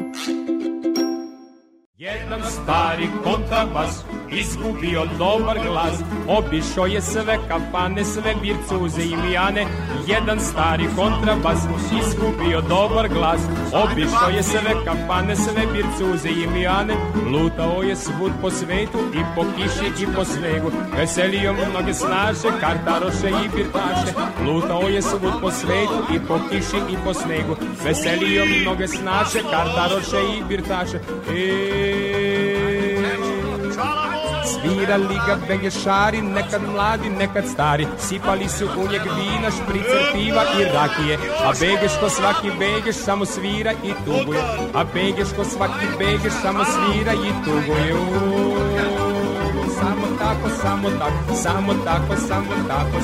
Jednom 1.99 2.41
stari 2.43 3.07
kontrabas 3.25 4.05
izgubio 4.33 5.07
dobar 5.19 5.59
glas. 5.67 5.95
Obišao 6.29 6.87
je 6.87 7.01
sve 7.01 7.39
kafane, 7.49 8.05
sve 8.05 8.35
bircuze 8.43 9.03
i 9.03 9.17
mijane 9.17 9.67
Jedan 10.07 10.41
stari 10.41 10.85
kontrabas 10.97 11.59
izgubio 12.01 12.61
dobar 12.61 13.09
glas. 13.09 13.41
Obišao 13.73 14.31
je 14.37 14.43
sve 14.43 14.75
kafane, 14.85 15.37
sve 15.37 15.67
bircuze 15.73 16.29
i 16.29 16.47
mijane 16.55 16.95
Lutao 17.33 17.83
je 17.83 17.97
svud 17.97 18.33
po 18.41 18.51
svetu 18.51 18.99
i 19.15 19.23
po 19.37 19.45
kiši 19.57 20.03
i 20.03 20.07
po 20.17 20.25
snegu 20.25 20.71
Veselio 20.97 21.53
mnoge 21.53 21.95
snaže, 21.95 22.49
kartaroše 22.61 23.29
i 23.29 23.49
birtaše. 23.57 24.13
Lutao 24.47 24.89
je 24.89 25.03
svud 25.03 25.33
po 25.41 25.51
svetu 25.51 26.15
i 26.15 26.19
po 26.29 26.39
kiši 26.51 26.77
i 26.93 26.97
po 27.05 27.15
snegu 27.15 27.57
Veselio 27.85 28.45
mnoge 28.61 28.89
snaže, 28.89 29.41
kartaroše 29.51 30.21
i 30.39 30.43
birtaše. 30.49 30.99
Eee 31.31 32.30
Svirali 34.61 35.19
ga 35.27 35.37
begešari, 35.49 36.23
nekad 36.23 36.63
mladi, 36.73 37.11
nekad 37.11 37.45
stari. 37.49 37.87
Sipali 37.99 38.49
su 38.49 38.65
u 38.65 38.89
njeg 38.91 39.03
vina, 39.03 39.51
špricer, 39.51 40.03
piva 40.13 40.45
i 40.61 40.65
rakije. 40.65 41.19
A 41.45 41.53
begeš 41.61 41.93
ko 42.01 42.09
svaki 42.09 42.51
begeš 42.59 42.97
samo 42.97 43.25
svira 43.25 43.73
i 43.73 43.93
tuguje. 44.05 44.43
A 44.75 44.85
begeš 44.95 45.29
ko 45.37 45.45
svaki 45.45 45.87
begeš 45.99 46.33
samo 46.43 46.65
svira 46.65 47.13
i 47.13 47.31
tuguje. 47.45 47.95
Uuu 47.95 48.51
samo 49.81 50.10
tako, 50.31 50.49
samo 50.63 50.91
tako, 50.91 51.35
samo 51.43 51.73
tako, 51.85 52.21
samo 52.29 52.55
tako, 52.69 52.97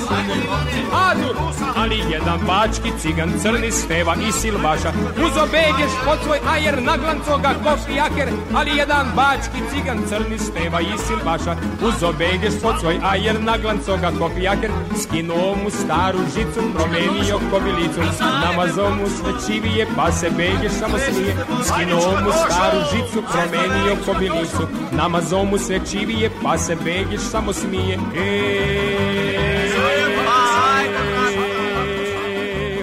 Adur! 1.10 1.36
Ali 1.76 1.98
jedan 2.10 2.40
bački 2.46 2.92
cigan 2.98 3.32
crni 3.42 3.70
steva 3.72 4.14
i 4.28 4.32
silbaša 4.32 4.92
Uzo 5.16 5.46
begeš 5.52 5.92
pod 6.04 6.18
svoj 6.24 6.38
ajer 6.48 6.82
naglancoga 6.82 7.50
kofijaker 7.64 8.28
Ali 8.54 8.76
jedan 8.76 9.06
bački 9.16 9.60
cigan 9.70 9.98
crni 10.08 10.38
steva 10.38 10.80
i 10.80 10.98
silbaša 11.06 11.56
Uzo 11.82 12.12
begeš 12.12 12.54
pod 12.62 12.74
svoj 12.80 12.98
ajer 13.02 13.42
naglancoga 13.42 14.10
kofijaker 14.18 14.70
Skinuo 15.02 15.54
mu 15.62 15.70
staru 15.70 16.18
žicu, 16.34 16.60
promenio 16.74 17.40
kobilicu. 17.50 18.00
Namazao 18.44 18.90
mu 18.90 19.06
svećivije 19.16 19.86
pa 19.96 20.12
se 20.12 20.30
begeš 20.30 20.72
samo 20.80 20.98
smije. 20.98 21.36
Skinuo 21.64 22.10
mu 22.24 22.30
staru 22.44 22.80
žicu, 22.92 23.22
promenio 23.32 23.96
kobilicu. 24.06 24.62
Namazao 24.92 25.44
mu 25.44 25.58
svećivije 25.58 26.30
pa 26.42 26.58
se 26.58 26.76
begiš 27.16 27.30
samo 27.30 27.52
smije 27.52 27.98
Eee, 28.16 29.70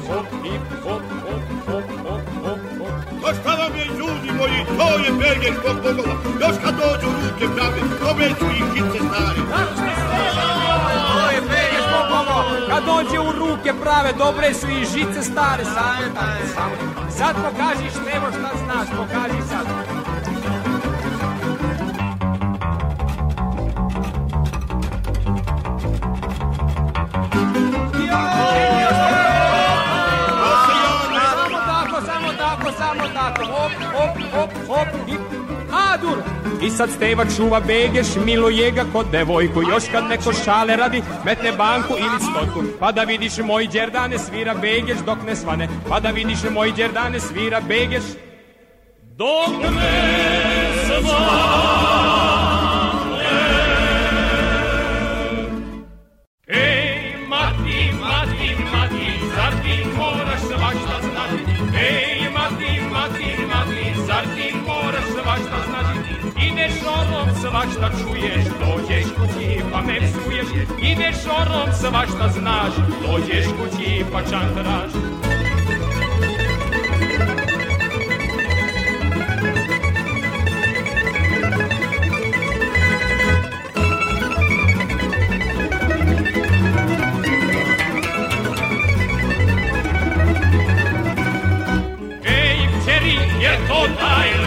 hop, 0.08 0.25
hip, 0.44 0.62
hop, 0.84 1.02
hop, 1.24 1.42
hop, 1.66 1.84
hop, 2.06 2.22
hop, 2.44 2.60
hop. 2.78 3.22
To 3.22 3.28
šta 3.42 3.52
vam 3.56 3.75
je 3.75 3.86
ljudi 3.86 4.32
moji, 4.38 4.66
to 4.78 4.88
je 5.04 5.12
Belgijeg 5.12 5.56
tog 5.66 5.75
bogova. 5.84 6.16
Još 6.42 6.56
kad 6.63 6.75
dođu 6.75 7.08
ruke 7.24 7.46
prave, 7.56 7.82
obeću 8.12 8.46
ih 8.46 8.66
hice 8.74 9.00
stare. 9.08 9.42
To 11.13 11.30
je 11.36 11.42
Belgijeg 11.42 11.84
tog 11.92 12.06
bogova. 12.10 12.44
Kad 12.70 12.84
dođe 12.86 13.20
u 13.20 13.32
ruke 13.32 13.74
prave, 13.82 14.13
dobre 14.18 14.54
su 14.54 14.68
i 14.68 14.86
žice 14.86 15.22
stare. 15.22 15.63
Sad 17.18 17.36
pokažiš 17.36 17.94
nebo 18.06 18.28
šta 18.32 18.52
znaš, 18.66 18.88
pokaži 18.98 19.42
sad. 19.50 19.92
Hop, 34.43 34.67
hop. 34.67 34.88
I 35.07 35.17
Adur! 35.73 36.17
I 36.62 36.69
sad 36.69 36.89
Steva 36.89 37.25
čuva 37.38 37.59
begeš, 37.59 38.07
miluje 38.25 38.71
ga 38.71 38.85
kod 38.93 39.05
devojku 39.12 39.62
Još 39.62 39.83
kad 39.91 40.03
neko 40.09 40.33
šale 40.45 40.75
radi, 40.75 41.03
metne 41.25 41.51
banku 41.51 41.93
ili 41.97 42.19
stotku 42.31 42.63
Pa 42.79 42.91
da 42.91 43.03
vidiš 43.03 43.38
moj 43.38 43.67
đerdane 43.67 44.19
svira 44.19 44.53
begeš 44.53 44.97
dok 45.05 45.17
ne 45.27 45.35
svane 45.35 45.67
Pa 45.89 46.00
da 46.00 46.09
vidiš 46.09 46.39
moj 46.51 46.71
đerdane 46.71 47.19
svira 47.19 47.59
begeš 47.59 48.03
Dok 49.17 49.62
ne 49.62 50.73
svane 50.88 52.02
orom, 67.63 67.73
svašta 67.73 67.89
čuješ, 67.89 68.45
dođeš 68.60 69.06
kući 69.15 69.62
pa 69.71 69.82
me 69.82 69.99
psuješ. 69.99 70.47
Ideš 70.82 71.15
orom, 71.26 71.73
svašta 71.80 72.30
znaš, 72.39 72.73
dođeš 73.02 73.45
kući 73.45 74.06
pa 74.12 74.21
čantraš. 74.21 74.91
Ej, 92.26 92.58
kćeri, 92.82 93.17
je 93.41 93.58
to 93.67 93.88
taj 93.99 94.42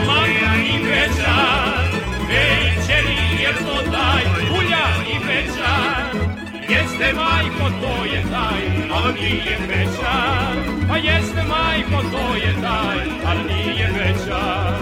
Jeste 6.98 7.12
majko, 7.12 7.70
to 7.80 8.04
je 8.04 8.22
taj, 8.22 8.62
ali 8.92 9.14
nije 9.20 9.58
večar. 9.68 10.56
Pa 10.88 10.96
jeste 10.96 11.42
majko, 11.48 12.02
to 12.10 12.34
je 12.34 12.54
taj, 12.62 12.98
ali 13.26 13.54
nije 13.54 13.88
večar. 13.92 14.74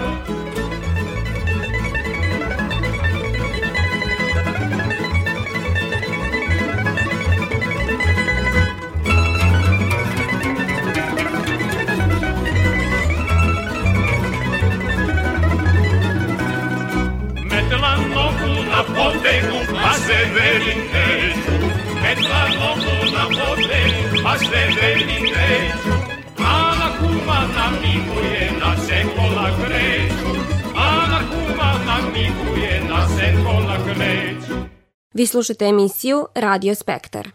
Metla 17.43 17.95
nogu 17.97 18.63
na 18.69 18.83
potegu, 18.83 19.73
pa 19.83 19.93
se 19.93 20.17
veli 20.33 20.75
neću. 20.93 21.74
Metla 22.05 22.41
nogu 22.59 22.95
na 23.15 23.23
potegu, 23.35 24.23
pa 24.23 24.37
se 24.37 24.61
veli 24.75 25.05
neću. 25.05 25.93
Ana 26.37 26.89
kuma 26.99 27.39
namiguje 27.57 28.51
da 28.59 28.77
se 28.85 29.03
kola 29.15 29.49
kreću. 29.59 30.29
Ana 30.75 31.19
kuma 31.29 31.71
namiguje 31.85 32.81
da 32.89 33.07
se 33.07 33.43
kola 33.43 33.77
kreću. 33.83 34.55
Vi 35.13 35.25
slušate 35.27 35.65
emisiju 35.65 36.27
Radio 36.35 36.75
Spektar. 36.75 37.27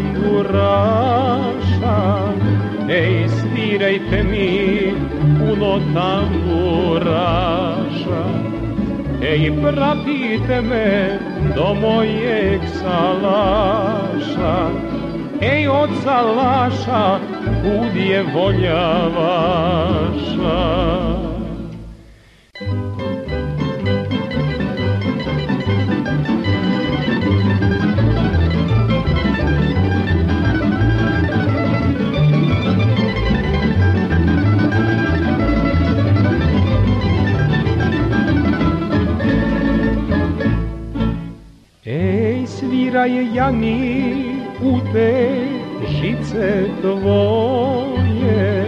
Tamburaša, 0.00 1.98
ej, 2.88 3.28
svirajte 3.28 4.22
mi 4.22 4.92
puno 5.38 5.80
tamburaša. 5.94 7.40
Ej, 9.22 9.52
pratite 9.62 10.60
me 10.60 11.18
do 11.54 11.74
mojeg 11.74 12.60
salaša, 12.80 14.70
ej, 15.40 15.68
od 15.68 15.90
salaša, 16.04 17.18
kud 17.62 17.96
je 17.96 18.22
volja 18.34 19.08
vaša. 19.16 21.09
Sviraj 43.00 43.34
Jani 43.34 44.14
u 44.62 44.78
te 44.92 45.46
žice 45.88 46.64
tvoje, 46.80 48.66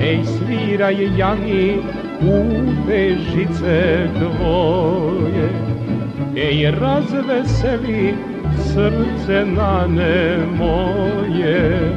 ej 0.00 0.18
sviraj 0.24 0.96
Jani 1.16 1.78
u 2.20 2.38
te 2.86 3.16
žice 3.32 4.08
tvoje, 4.18 5.48
ej 6.36 6.70
razveseli 6.70 8.14
srce 8.58 9.46
nane 9.56 10.36
moje, 10.58 11.96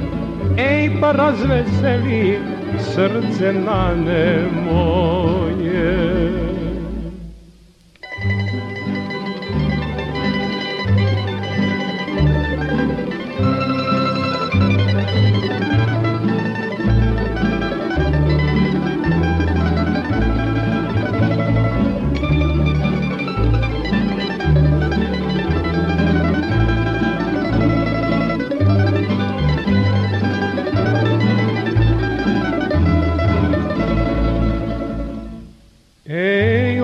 ej 0.57 0.91
pa 1.01 1.11
razveseli 1.11 2.39
srce 2.79 3.53
nane 3.53 4.45
moje. 4.65 5.36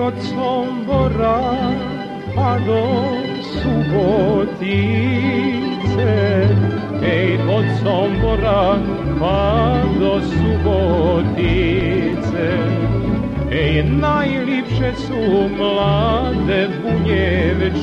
Od 0.04 0.20
Sombora 0.20 1.40
pa 2.36 2.58
do 2.66 2.84
Subotice, 3.56 4.52
ej, 7.00 7.40
od 7.48 7.64
Sombora 7.80 8.76
pa 9.16 9.80
do 9.96 10.20
Subotice, 10.20 11.38
ej, 13.48 13.82
najlipše 13.88 14.92
su 15.08 15.48
mlade 15.56 16.68
bunjevčice, 16.84 17.80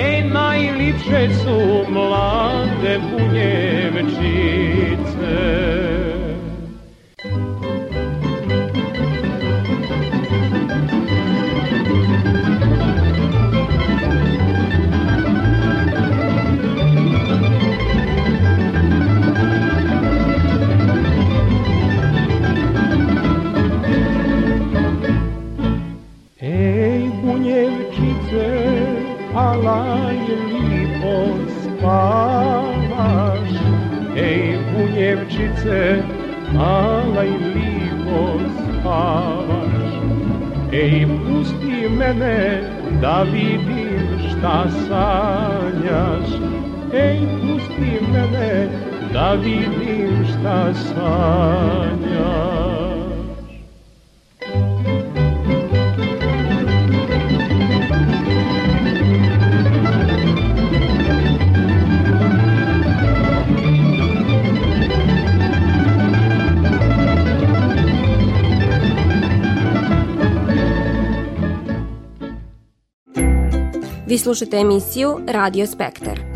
ej, 0.00 0.24
najlipše 0.32 1.28
su 1.44 1.84
mlade 1.92 2.98
bunjevčice. 3.04 4.40
Bunjevčice, 35.40 36.02
alaj 36.58 37.28
lipo 37.28 38.40
spavaš. 38.56 39.92
Ej, 40.72 41.06
pusti 41.06 41.88
mene 41.88 42.62
da 43.00 43.22
vidim 43.22 44.18
šta 44.28 44.66
sanjaš. 44.88 46.30
Ej, 46.92 47.18
pusti 47.40 48.00
mene 48.12 48.68
da 49.12 49.32
vidim 49.32 50.26
šta 50.26 50.74
sanjaš. 50.74 52.79
Vi 74.10 74.18
slušate 74.18 74.56
emisiju 74.56 75.20
Radio 75.28 75.66
Spektar. 75.66 76.29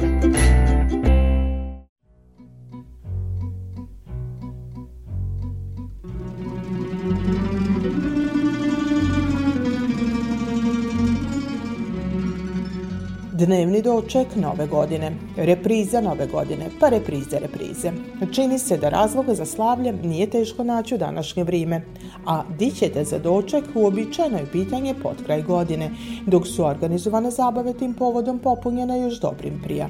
Dnevni 13.45 13.83
doček 13.83 14.37
nove 14.37 14.67
godine, 14.67 15.11
repriza 15.37 16.01
nove 16.01 16.27
godine, 16.27 16.71
pa 16.81 16.89
reprize 16.89 17.39
reprize. 17.39 17.93
Čini 18.33 18.59
se 18.59 18.77
da 18.77 18.89
razloga 18.89 19.35
za 19.35 19.47
slavlje 19.47 19.93
nije 19.93 20.31
teško 20.31 20.65
naći 20.65 20.95
u 20.95 20.99
današnje 20.99 21.45
vrijeme, 21.45 21.83
a 22.27 22.43
di 22.59 22.71
ćete 22.71 23.05
za 23.05 23.19
doček 23.19 23.65
uobičajeno 23.75 24.39
je 24.39 24.51
pitanje 24.53 24.95
pod 25.03 25.25
kraj 25.27 25.43
godine, 25.43 25.91
dok 26.27 26.47
su 26.47 26.65
organizovane 26.65 27.31
zabave 27.31 27.73
tim 27.73 27.95
povodom 27.95 28.39
popunjene 28.39 29.01
još 29.01 29.21
dobrim 29.21 29.61
prija. 29.65 29.89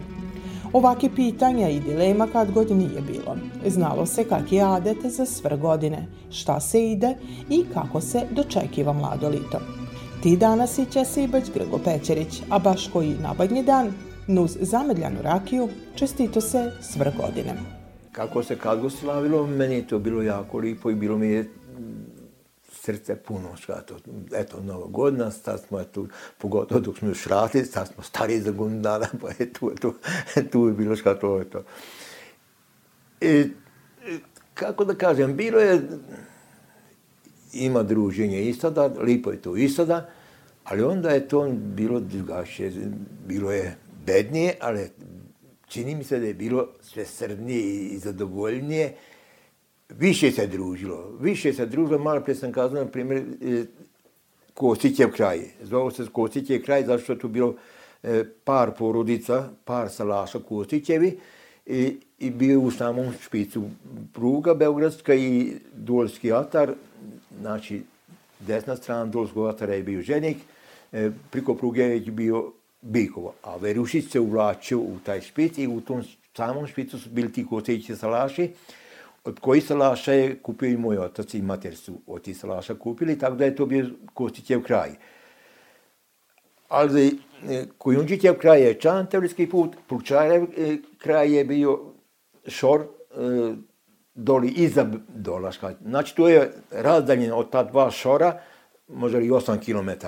Ovaki 0.72 1.10
pitanja 1.16 1.68
i 1.68 1.80
dilema 1.80 2.26
kad 2.26 2.50
god 2.50 2.70
nije 2.70 3.00
bilo. 3.00 3.36
Znalo 3.66 4.06
se 4.06 4.24
kak 4.24 4.52
je 4.52 4.62
adet 4.62 4.98
za 5.04 5.26
sve 5.26 5.56
godine, 5.56 6.06
šta 6.30 6.60
se 6.60 6.90
ide 6.90 7.14
i 7.50 7.64
kako 7.74 8.00
se 8.00 8.22
dočekiva 8.30 8.92
mlado 8.92 9.28
lito. 9.28 9.83
Ti 10.24 10.36
danas 10.36 10.78
i 10.78 10.86
će 10.86 11.04
Sibać 11.04 11.44
Grgo 11.54 11.78
Pečerić, 11.84 12.42
a 12.50 12.58
baš 12.58 12.88
koji 12.92 13.16
nabadnji 13.22 13.62
dan, 13.62 13.92
nuz 14.26 14.56
zamedljanu 14.60 15.22
rakiju, 15.22 15.68
čestito 15.94 16.40
se 16.40 16.72
sve 16.80 17.12
godine. 17.16 17.54
Kako 18.12 18.42
se 18.42 18.58
kad 18.58 18.80
go 18.80 18.90
slavilo, 18.90 19.46
meni 19.46 19.74
je 19.74 19.86
to 19.86 19.98
bilo 19.98 20.22
jako 20.22 20.58
lipo 20.58 20.90
i 20.90 20.94
bilo 20.94 21.18
mi 21.18 21.26
je 21.26 21.50
srce 22.72 23.16
puno 23.16 23.56
škato. 23.56 23.96
Eto, 24.34 24.60
Nova 24.62 24.86
godina, 24.86 25.30
sad 25.30 25.62
smo, 25.68 25.80
eto, 25.80 26.06
pogotovo 26.38 26.80
dok 26.80 26.98
smo 26.98 27.08
još 27.08 27.26
radili, 27.26 27.64
sad 27.64 27.88
smo 27.94 28.02
stari 28.02 28.40
za 28.40 28.50
godinu 28.50 28.80
dana, 28.80 29.06
pa 29.20 29.28
je 29.38 29.52
tu, 29.52 29.70
tu, 29.80 29.94
tu 30.52 30.66
je 30.66 30.72
bilo 30.72 30.96
škato, 30.96 31.40
eto. 31.40 31.62
I, 33.20 33.44
kako 34.54 34.84
da 34.84 34.94
kažem, 34.94 35.36
bilo 35.36 35.60
je, 35.60 35.88
ima 37.52 37.82
druženje 37.82 38.42
i 38.42 38.54
sada, 38.54 38.90
lipo 39.00 39.30
je 39.30 39.42
to 39.42 39.56
i 39.56 39.68
sada, 39.68 40.10
ali 40.64 40.82
onda 40.82 41.10
je 41.10 41.28
to 41.28 41.48
bilo 41.52 42.00
drugačije, 42.00 42.72
bilo 43.26 43.52
je 43.52 43.76
bednije, 44.06 44.54
ali 44.60 44.90
čini 45.68 45.94
mi 45.94 46.04
se 46.04 46.18
da 46.18 46.26
je 46.26 46.34
bilo 46.34 46.68
sve 46.80 47.04
srdnije 47.04 47.88
i 47.88 47.98
zadovoljnije, 47.98 48.94
više 49.88 50.32
se 50.32 50.46
družilo, 50.46 51.16
više 51.20 51.52
se 51.52 51.66
družilo, 51.66 51.98
malo 51.98 52.20
prije 52.20 52.36
sam 52.36 52.52
kazao, 52.52 52.84
na 52.84 52.90
primjer, 52.90 53.24
Kostićev 54.54 55.10
kraj. 55.10 55.40
Zvao 55.62 55.90
se 55.90 56.06
Kostićev 56.12 56.62
kraj, 56.64 56.84
zašto 56.84 57.12
je 57.12 57.18
tu 57.18 57.28
bilo 57.28 57.54
par 58.44 58.70
porodica, 58.78 59.48
par 59.64 59.90
salaša 59.90 60.38
Kostićevi 60.38 61.18
i, 61.66 61.96
i 62.18 62.30
bio 62.30 62.60
u 62.60 62.70
samom 62.70 63.12
špicu 63.20 63.62
pruga 64.12 64.54
Beogradska 64.54 65.14
i 65.14 65.52
Dolski 65.74 66.32
atar, 66.32 66.74
znači 67.40 67.82
desna 68.40 68.76
strana 68.76 69.04
Dolskog 69.04 69.48
atara 69.48 69.74
je 69.74 69.82
bio 69.82 70.02
Ženik, 70.02 70.36
priko 71.30 71.54
pruge 71.54 71.82
je 71.82 72.00
bio 72.00 72.52
Bikovo, 72.80 73.34
a 73.42 73.56
Verušić 73.56 74.10
se 74.10 74.20
uvlačio 74.20 74.78
u 74.78 74.98
taj 75.04 75.20
špic 75.20 75.58
i 75.58 75.66
u 75.66 75.80
tom 75.80 76.02
samom 76.36 76.66
špicu 76.66 76.98
su 76.98 77.10
bili 77.10 77.32
ti 77.32 77.46
Kostićevi 77.46 77.98
salaši, 77.98 78.50
od 79.24 79.40
kojih 79.40 79.64
salaša 79.64 80.12
je 80.12 80.38
kupio 80.42 80.68
i 80.68 80.76
moj 80.76 80.98
otac 80.98 81.34
i 81.34 81.42
mater 81.42 81.76
su 81.76 81.92
od 82.06 82.22
tih 82.22 82.38
salaša 82.38 82.74
kupili, 82.74 83.18
tako 83.18 83.36
da 83.36 83.44
je 83.44 83.56
to 83.56 83.66
bio 83.66 83.86
Kostićev 84.14 84.62
kraj. 84.62 84.90
Ali 86.68 87.18
Kujundžićev 87.78 88.34
kraj 88.38 88.62
je 88.62 88.80
Čantevljski 88.80 89.46
put, 89.46 89.76
Pulčarev 89.86 90.46
kraj 90.98 91.36
je 91.36 91.44
bio 91.44 91.80
Šor, 92.48 92.86
doli 94.14 94.48
iza 94.48 94.86
Dolaška. 95.08 95.74
Znači, 95.82 96.16
to 96.16 96.28
je 96.28 96.52
razdaljen 96.70 97.32
od 97.32 97.50
ta 97.50 97.62
dva 97.64 97.90
šora, 97.90 98.40
možda 98.88 99.20
i 99.20 99.30
8 99.30 99.58
km. 99.58 100.06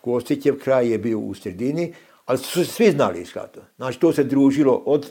Kostićev 0.00 0.58
kraj 0.58 0.88
je 0.88 0.98
bio 0.98 1.18
u 1.18 1.34
sredini, 1.34 1.94
ali 2.26 2.38
su 2.38 2.64
svi 2.64 2.90
znali 2.90 3.24
šta 3.24 3.46
to. 3.46 3.60
Znači, 3.76 4.00
to 4.00 4.12
se 4.12 4.24
družilo 4.24 4.82
od 4.86 5.10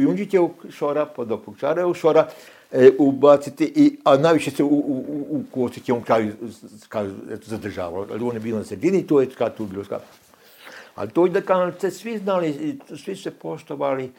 Junđićevog 0.00 0.50
šora 0.70 1.06
pa 1.16 1.24
do 1.24 1.38
Pukčarevog 1.38 1.96
šora, 1.96 2.28
e, 2.72 2.90
ubaciti, 2.98 3.72
i, 3.76 3.98
a 4.04 4.16
najviše 4.16 4.50
se 4.50 4.64
u, 4.64 4.68
u, 4.68 5.26
u, 5.30 5.42
Kostićevom 5.50 6.02
kraju 6.02 6.32
kraju 6.88 7.14
zadržavalo. 7.42 8.06
Ali 8.12 8.24
on 8.24 8.34
je 8.34 8.40
bio 8.40 8.56
na 8.56 8.64
sredini, 8.64 9.06
to 9.06 9.20
je 9.20 9.30
kad 9.38 9.56
tu 9.56 9.66
bilo 9.66 9.84
šta. 9.84 10.00
Ali 10.94 11.10
to 11.10 11.26
je 11.26 11.30
da 11.30 11.40
kanalice 11.40 11.90
svi 11.90 12.18
znali, 12.18 12.78
svi 12.96 13.16
se 13.16 13.30
poštovali 13.30 14.12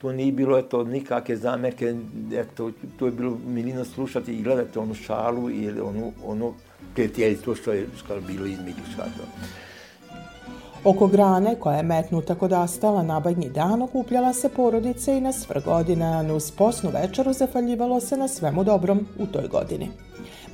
to 0.00 0.12
nije 0.12 0.32
bilo 0.32 0.58
eto, 0.58 0.84
nikakve 0.84 1.36
zamerke, 1.36 1.94
eto, 2.34 2.70
to 2.98 3.06
je 3.06 3.12
bilo 3.12 3.38
milino 3.46 3.84
slušati 3.84 4.32
i 4.32 4.42
gledati 4.42 4.78
onu 4.78 4.94
šalu 4.94 5.50
ili 5.50 5.80
onu, 5.80 6.12
onu 6.26 6.54
prijateljstvo 6.94 7.54
što 7.54 7.72
je 7.72 7.80
je 7.80 8.20
bilo 8.26 8.46
između 8.46 8.82
šata. 8.96 9.24
Oko 10.84 11.06
grane 11.06 11.56
koja 11.60 11.76
je 11.76 11.82
metnuta 11.82 12.34
kod 12.34 12.52
astala 12.52 13.02
na 13.02 13.20
badnji 13.20 13.48
dan 13.48 13.82
okupljala 13.82 14.32
se 14.32 14.48
porodice 14.48 15.16
i 15.16 15.20
na 15.20 15.32
svr 15.32 15.60
godina, 15.64 16.20
a 16.20 16.34
uz 16.34 16.50
posnu 16.50 16.90
večeru 16.90 17.32
zafaljivalo 17.32 18.00
se 18.00 18.16
na 18.16 18.28
svemu 18.28 18.64
dobrom 18.64 19.06
u 19.18 19.26
toj 19.26 19.48
godini. 19.48 19.90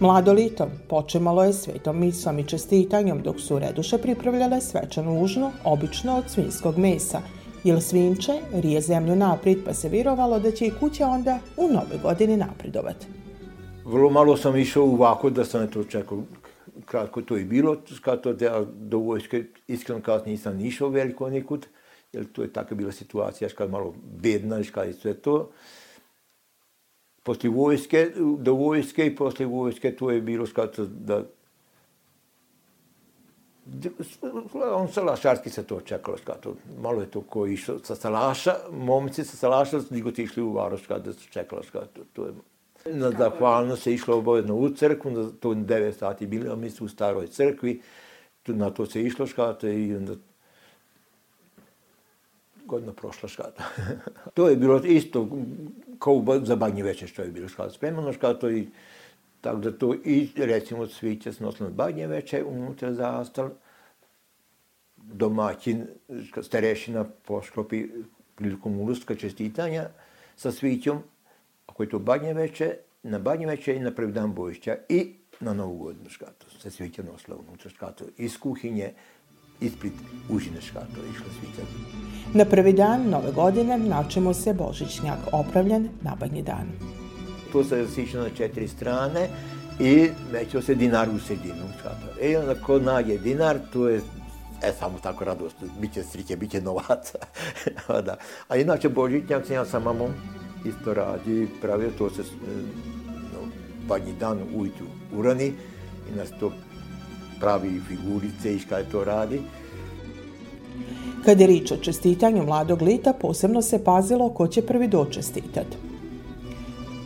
Mlado 0.00 0.32
lito 0.32 0.68
počemalo 0.88 1.44
je 1.44 1.52
svetom 1.52 2.00
misom 2.00 2.38
i 2.38 2.44
čestitanjom 2.44 3.22
dok 3.22 3.40
su 3.40 3.59
reduše 3.59 3.98
pripravljale 3.98 4.61
svečanu 4.61 5.22
užnu, 5.22 5.52
obično 5.64 6.16
od 6.16 6.24
svinskog 6.30 6.78
mesa, 6.78 7.20
jer 7.66 7.83
svinče 7.83 8.33
rije 8.52 8.81
zemlju 8.81 9.16
naprijed 9.16 9.59
pa 9.64 9.74
se 9.74 9.88
virovalo 9.88 10.38
da 10.38 10.50
će 10.50 10.66
i 10.66 10.72
kuća 10.81 11.07
onda 11.07 11.38
u 11.57 11.68
nove 11.68 11.98
godini 12.02 12.37
napredovati. 12.37 13.07
Vrlo 13.85 14.11
malo 14.11 14.37
sam 14.37 14.57
išao 14.57 14.85
ovako 14.85 15.31
da 15.31 15.44
sam 15.44 15.70
to 15.70 15.85
čekao 15.85 16.22
kratko 16.85 17.22
to 17.22 17.37
i 17.37 17.44
bilo, 17.44 17.76
kad 18.02 18.22
da 18.26 18.64
do 18.74 18.98
vojske, 18.98 19.44
iskreno 19.66 20.02
kad 20.02 20.26
nisam 20.26 20.61
išao 20.61 20.88
veliko 20.88 21.31
nikud, 21.31 21.66
jer 22.12 22.24
to 22.33 22.42
je 22.42 22.52
taka 22.52 22.74
bila 22.74 22.92
situacija, 22.92 23.48
kad 23.48 23.70
malo 23.70 23.94
bedna, 24.22 24.62
kad 24.74 24.87
je 24.87 24.92
sve 24.92 25.14
to. 25.14 25.50
Posle 27.22 27.50
vojske, 27.50 28.11
do 28.38 28.52
vojske 28.52 29.07
i 29.07 29.16
posle 29.16 29.46
vojske 29.46 29.96
to 29.96 30.11
je 30.11 30.20
bilo 30.20 30.46
kad 30.55 30.79
da 30.79 31.22
on 34.74 34.88
salašarski 34.92 35.50
se 35.50 35.62
to 35.62 35.81
čekalo, 35.81 36.18
skato. 36.18 36.55
malo 36.83 37.00
je 37.00 37.11
to 37.11 37.20
ko 37.20 37.46
išao 37.46 37.79
sa 37.79 37.94
salaša, 37.94 38.55
momci 38.72 39.24
sa 39.24 39.37
salaša, 39.37 39.81
nego 39.90 40.11
ti 40.11 40.22
išli 40.22 40.42
u 40.42 40.52
Varoš 40.52 40.87
kada 40.87 41.12
se 41.12 41.29
čekalo, 41.31 41.62
skato. 41.62 42.00
to 42.12 42.26
je 42.26 42.33
Na 42.92 43.11
zahvalno 43.11 43.76
se 43.76 43.94
išlo 43.94 44.18
obavezno 44.18 44.55
u 44.55 44.70
crkvu, 44.70 45.11
na 45.11 45.31
to 45.40 45.50
9 45.55 45.92
sati 45.92 46.26
bili, 46.26 46.50
a 46.50 46.55
mi 46.55 46.70
su 46.70 46.85
u 46.85 46.88
staroj 46.88 47.26
crkvi, 47.26 47.81
tu, 48.42 48.55
na 48.55 48.70
to 48.70 48.87
se 48.87 49.02
išlo 49.02 49.26
škata 49.26 49.68
i 49.68 49.96
onda 49.96 50.14
godina 52.64 52.92
prošla 52.92 53.29
škata. 53.29 53.64
to 54.35 54.48
je 54.48 54.57
bilo 54.57 54.81
isto 54.85 55.29
kao 55.98 56.24
za 56.42 56.57
badnje 56.57 56.83
veče 56.83 57.07
što 57.07 57.22
je 57.22 57.29
bilo 57.29 57.48
škata 57.48 57.70
spremano 57.70 58.12
škata 58.12 58.50
i 58.50 58.66
tako 59.46 59.59
da 59.59 59.78
to 59.78 59.94
i 60.04 60.28
recimo 60.37 60.87
sviće 60.87 61.32
se 61.32 61.44
nosilo 61.44 61.68
na 61.68 61.74
badnje 61.74 62.06
veče, 62.06 62.44
unutra 62.44 62.92
zastal, 62.94 63.50
domaćin, 64.96 65.87
starešina 66.42 67.04
pošklopi 67.04 67.85
prilikom 68.35 68.80
uluska 68.80 69.14
čestitanja 69.14 69.88
sa 70.37 70.52
svićom, 70.52 70.98
ako 71.66 71.82
je 71.82 71.88
to 71.88 71.98
badnje 71.98 72.35
veče, 72.35 72.74
na 73.02 73.18
badnje 73.18 73.46
veče 73.46 73.76
i 73.76 73.80
na 73.80 73.90
prvi 73.90 74.12
dan 74.12 74.35
bojišća 74.35 74.76
i 74.88 75.14
na 75.40 75.54
novu 75.54 75.78
godinu 75.78 76.11
škato. 76.11 76.50
Se 76.59 76.70
svića 76.70 77.02
nosila 77.02 77.37
unutra 77.37 77.70
škato. 77.70 78.04
Iz 78.16 78.38
kuhinje, 78.38 78.92
ispred 79.61 79.92
užine 80.30 80.61
škato 80.61 81.06
išla 81.14 81.26
svića. 81.40 81.62
Na 82.35 82.44
prvi 82.44 82.72
dan 82.72 83.11
nove 83.11 83.32
godine 83.32 83.78
načemo 83.78 84.35
se 84.35 84.54
Božićnjak 84.54 85.18
opravljen 85.32 85.88
na 86.02 86.16
badnji 86.20 86.42
dan. 86.42 86.96
To 87.57 87.64
se 87.64 87.87
siša 87.88 88.19
na 88.19 88.31
četiri 88.37 88.69
strane 88.69 89.29
i 89.81 90.09
mećeo 90.33 90.62
se 90.62 90.75
dinar 90.75 91.09
u 91.09 91.19
sredinu 91.19 91.64
škato. 91.79 92.07
E 92.23 92.38
onda 92.38 92.55
ko 92.55 92.79
nađe 92.79 93.19
dinar, 93.19 93.59
to 93.73 93.88
je 93.88 94.01
E, 94.62 94.73
samo 94.79 94.99
tako 95.03 95.25
radost, 95.25 95.57
bit 95.81 95.92
će 95.92 96.03
sriće, 96.03 96.37
bit 96.37 96.51
će 96.51 96.61
novaca. 96.61 97.19
da. 98.07 98.16
A 98.49 98.57
inače, 98.57 98.88
Božićnjak 98.88 99.47
sam 99.47 99.55
ja 99.55 99.64
sa 99.64 99.79
mamom 99.79 100.11
isto 100.64 100.95
radi, 100.95 101.49
pravio 101.61 101.90
to 101.99 102.11
se 102.11 102.23
no, 103.33 103.49
badnji 103.88 104.12
dan 104.21 104.38
ujutru 104.55 104.87
urani 105.14 105.53
i 106.12 106.16
nas 106.16 106.29
to 106.40 106.53
pravi 107.40 107.81
figurice 107.88 108.55
i 108.55 108.59
šta 108.59 108.79
je 108.79 108.90
to 108.90 109.05
radi. 109.05 109.40
Kad 111.25 111.40
je 111.40 111.47
rič 111.47 111.73
o 111.73 111.77
čestitanju 111.77 112.45
mladog 112.45 112.83
lita, 112.83 113.12
posebno 113.12 113.62
se 113.62 113.85
pazilo 113.85 114.29
ko 114.29 114.49
će 114.49 114.62
prvi 114.62 114.88
dočestitat. 114.88 115.86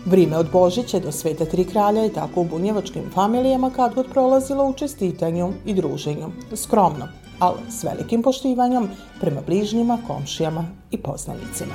Vrime 0.07 0.37
od 0.37 0.51
Božića 0.53 0.99
do 0.99 1.13
Sveta 1.13 1.45
Tri 1.45 1.65
kralja 1.65 2.03
je 2.03 2.13
tako 2.13 2.41
u 2.41 2.45
bunjevačkim 2.45 3.03
familijama 3.15 3.71
kad 3.71 3.95
god 3.95 4.07
prolazilo 4.13 4.65
u 4.65 4.73
čestitanju 4.73 5.53
i 5.67 5.75
druženju. 5.75 6.27
Skromno, 6.55 7.09
ali 7.39 7.59
s 7.71 7.85
velikim 7.85 8.23
poštivanjem 8.23 8.91
prema 9.21 9.41
bližnjima, 9.47 9.99
komšijama 10.07 10.65
i 10.91 10.99
poznanicima. 10.99 11.75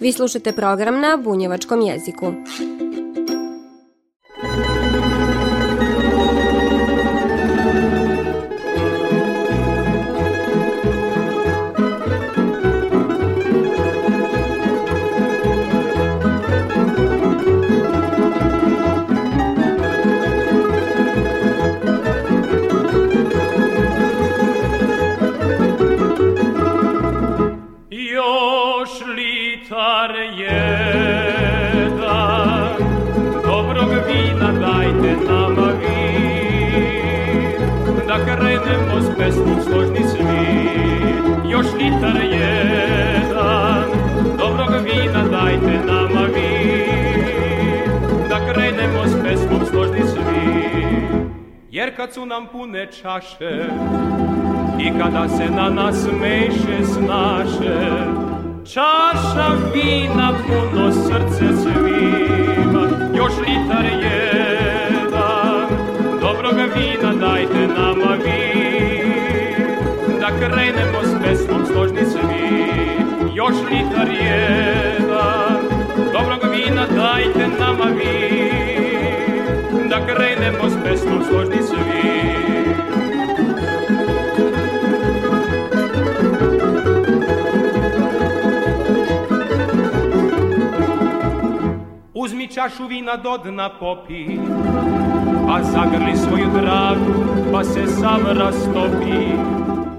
Vi 0.00 0.12
slušate 0.12 0.52
program 0.52 1.00
na 1.00 1.18
bunjevačkom 1.24 1.80
jeziku. 1.80 2.32
Kad 51.96 52.12
su 52.12 52.26
nam 52.26 52.46
pune 52.46 52.86
čaše 53.02 53.64
i 54.80 54.98
kada 54.98 55.28
se 55.28 55.50
na 55.50 55.70
nas 55.70 56.06
meše 56.20 56.84
snaše 56.84 58.20
čaša 58.64 59.48
vina 59.74 60.32
puno 60.46 60.92
srce 60.92 61.44
svima. 61.62 62.88
Još 63.16 63.32
litar 63.38 63.84
jedan 63.84 65.68
dobrog 66.20 66.54
vina 66.54 67.12
dajte 67.20 67.66
nama 67.78 68.14
vi. 68.24 68.70
Da 70.20 70.26
krenemo 70.26 71.02
s 71.02 71.22
pesmom 71.24 71.66
složni 71.66 72.04
svi 72.04 72.50
još 73.34 73.54
litar 73.70 74.08
jedan 74.08 75.60
dobrog 76.12 76.52
vina 76.52 76.86
dajte 76.86 77.48
nama 77.58 77.84
vi. 77.84 78.50
Da 79.88 80.06
krenemo 80.06 80.70
s 80.70 80.74
pesmom 80.84 81.24
složni 81.28 81.62
svi. 81.62 81.69
Uzmi 92.40 92.54
čašu 92.54 92.86
vina 92.86 93.16
do 93.16 93.36
dna 93.38 93.68
popi, 93.68 94.26
pa 95.46 95.62
zagrli 95.62 96.16
svoju 96.16 96.46
dragu, 96.60 97.12
pa 97.52 97.64
se 97.64 97.86
sam 97.86 98.26
rastopi. 98.26 99.20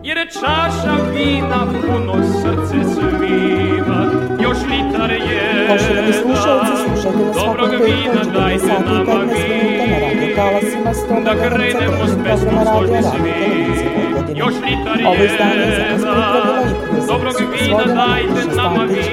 Jer 0.03 0.17
je 0.17 0.27
čaša 0.39 0.95
vina 1.13 1.65
puno 1.81 2.13
srce 2.41 2.93
svima, 2.93 4.05
još 4.43 4.57
litar 4.69 5.11
je 5.11 5.67
Poštovani 5.67 6.13
slušalci, 6.13 6.71
slušajte 6.83 7.17
nas 7.17 7.33
svakog 7.33 7.69
petka 7.69 8.19
od 8.19 8.35
14 8.35 8.59
sati 8.59 8.91
i 8.91 9.05
15 9.05 9.49
minuta 9.49 9.85
na 9.91 9.99
radio 9.99 10.35
talasima 10.35 10.93
100 10.93 11.19
MHz 11.21 12.13
programa 12.23 12.63
radija 12.63 13.01
Radio 13.01 13.11
Televizije 13.11 14.10
Vojvodine. 14.39 15.07
Ovo 15.07 15.23
izdanje 15.23 15.61
je 15.61 15.99
za 15.99 16.11
vas 16.11 16.65
pripravila 17.01 17.19
i 17.19 17.21
kroz 17.21 17.63
svoga 17.65 17.93
Markovića 17.93 18.51
Stanković. 18.53 19.05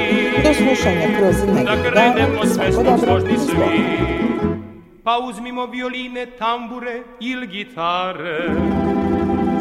Do 0.45 0.55
slušanja 0.55 1.07
kroz 1.19 1.37
nekih 1.55 1.93
dana, 1.95 2.47
svako 2.47 2.83
dobro 2.83 3.19
i 3.35 3.39
slobodno. 3.39 4.59
Pa 5.05 5.19
uzmimo 5.19 5.67
violine, 5.67 6.27
tambure 6.27 7.03
ili 7.21 7.47
gitare, 7.47 8.51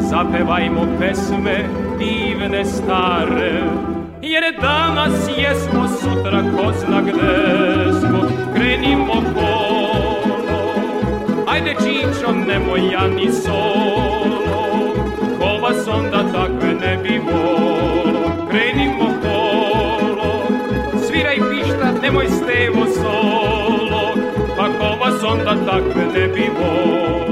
zapevajmo 0.00 0.86
pesme 1.00 1.64
divne 1.98 2.64
stare, 2.64 3.52
jer 4.22 4.44
danas 4.60 5.28
jesmo, 5.38 5.88
sutra 5.88 6.42
ko 6.56 6.72
zna 6.72 7.00
gde 7.00 7.92
smo, 8.00 8.20
krenimo 8.54 9.12
kolo. 9.34 9.88
Ajde 11.48 11.74
čič 11.84 11.98
braćo, 12.18 12.32
nemoj 12.32 12.92
ja 12.92 13.06
ni 13.06 13.32
solo, 13.32 14.37
takve 16.98 17.12
ne 17.12 17.18
bi 17.18 17.18
volo. 17.18 18.48
Krenimo 18.50 19.08
kolo, 19.22 20.42
sviraj 21.06 21.36
pišta, 21.36 21.92
nemoj 22.02 22.26
stevo 22.26 22.86
solo, 22.94 24.14
pa 24.56 24.66
ko 24.78 24.96
vas 25.00 25.22
onda 25.22 25.54
takve 25.66 26.04
ne 26.14 26.28
bi 26.28 26.50
volo. 26.60 27.27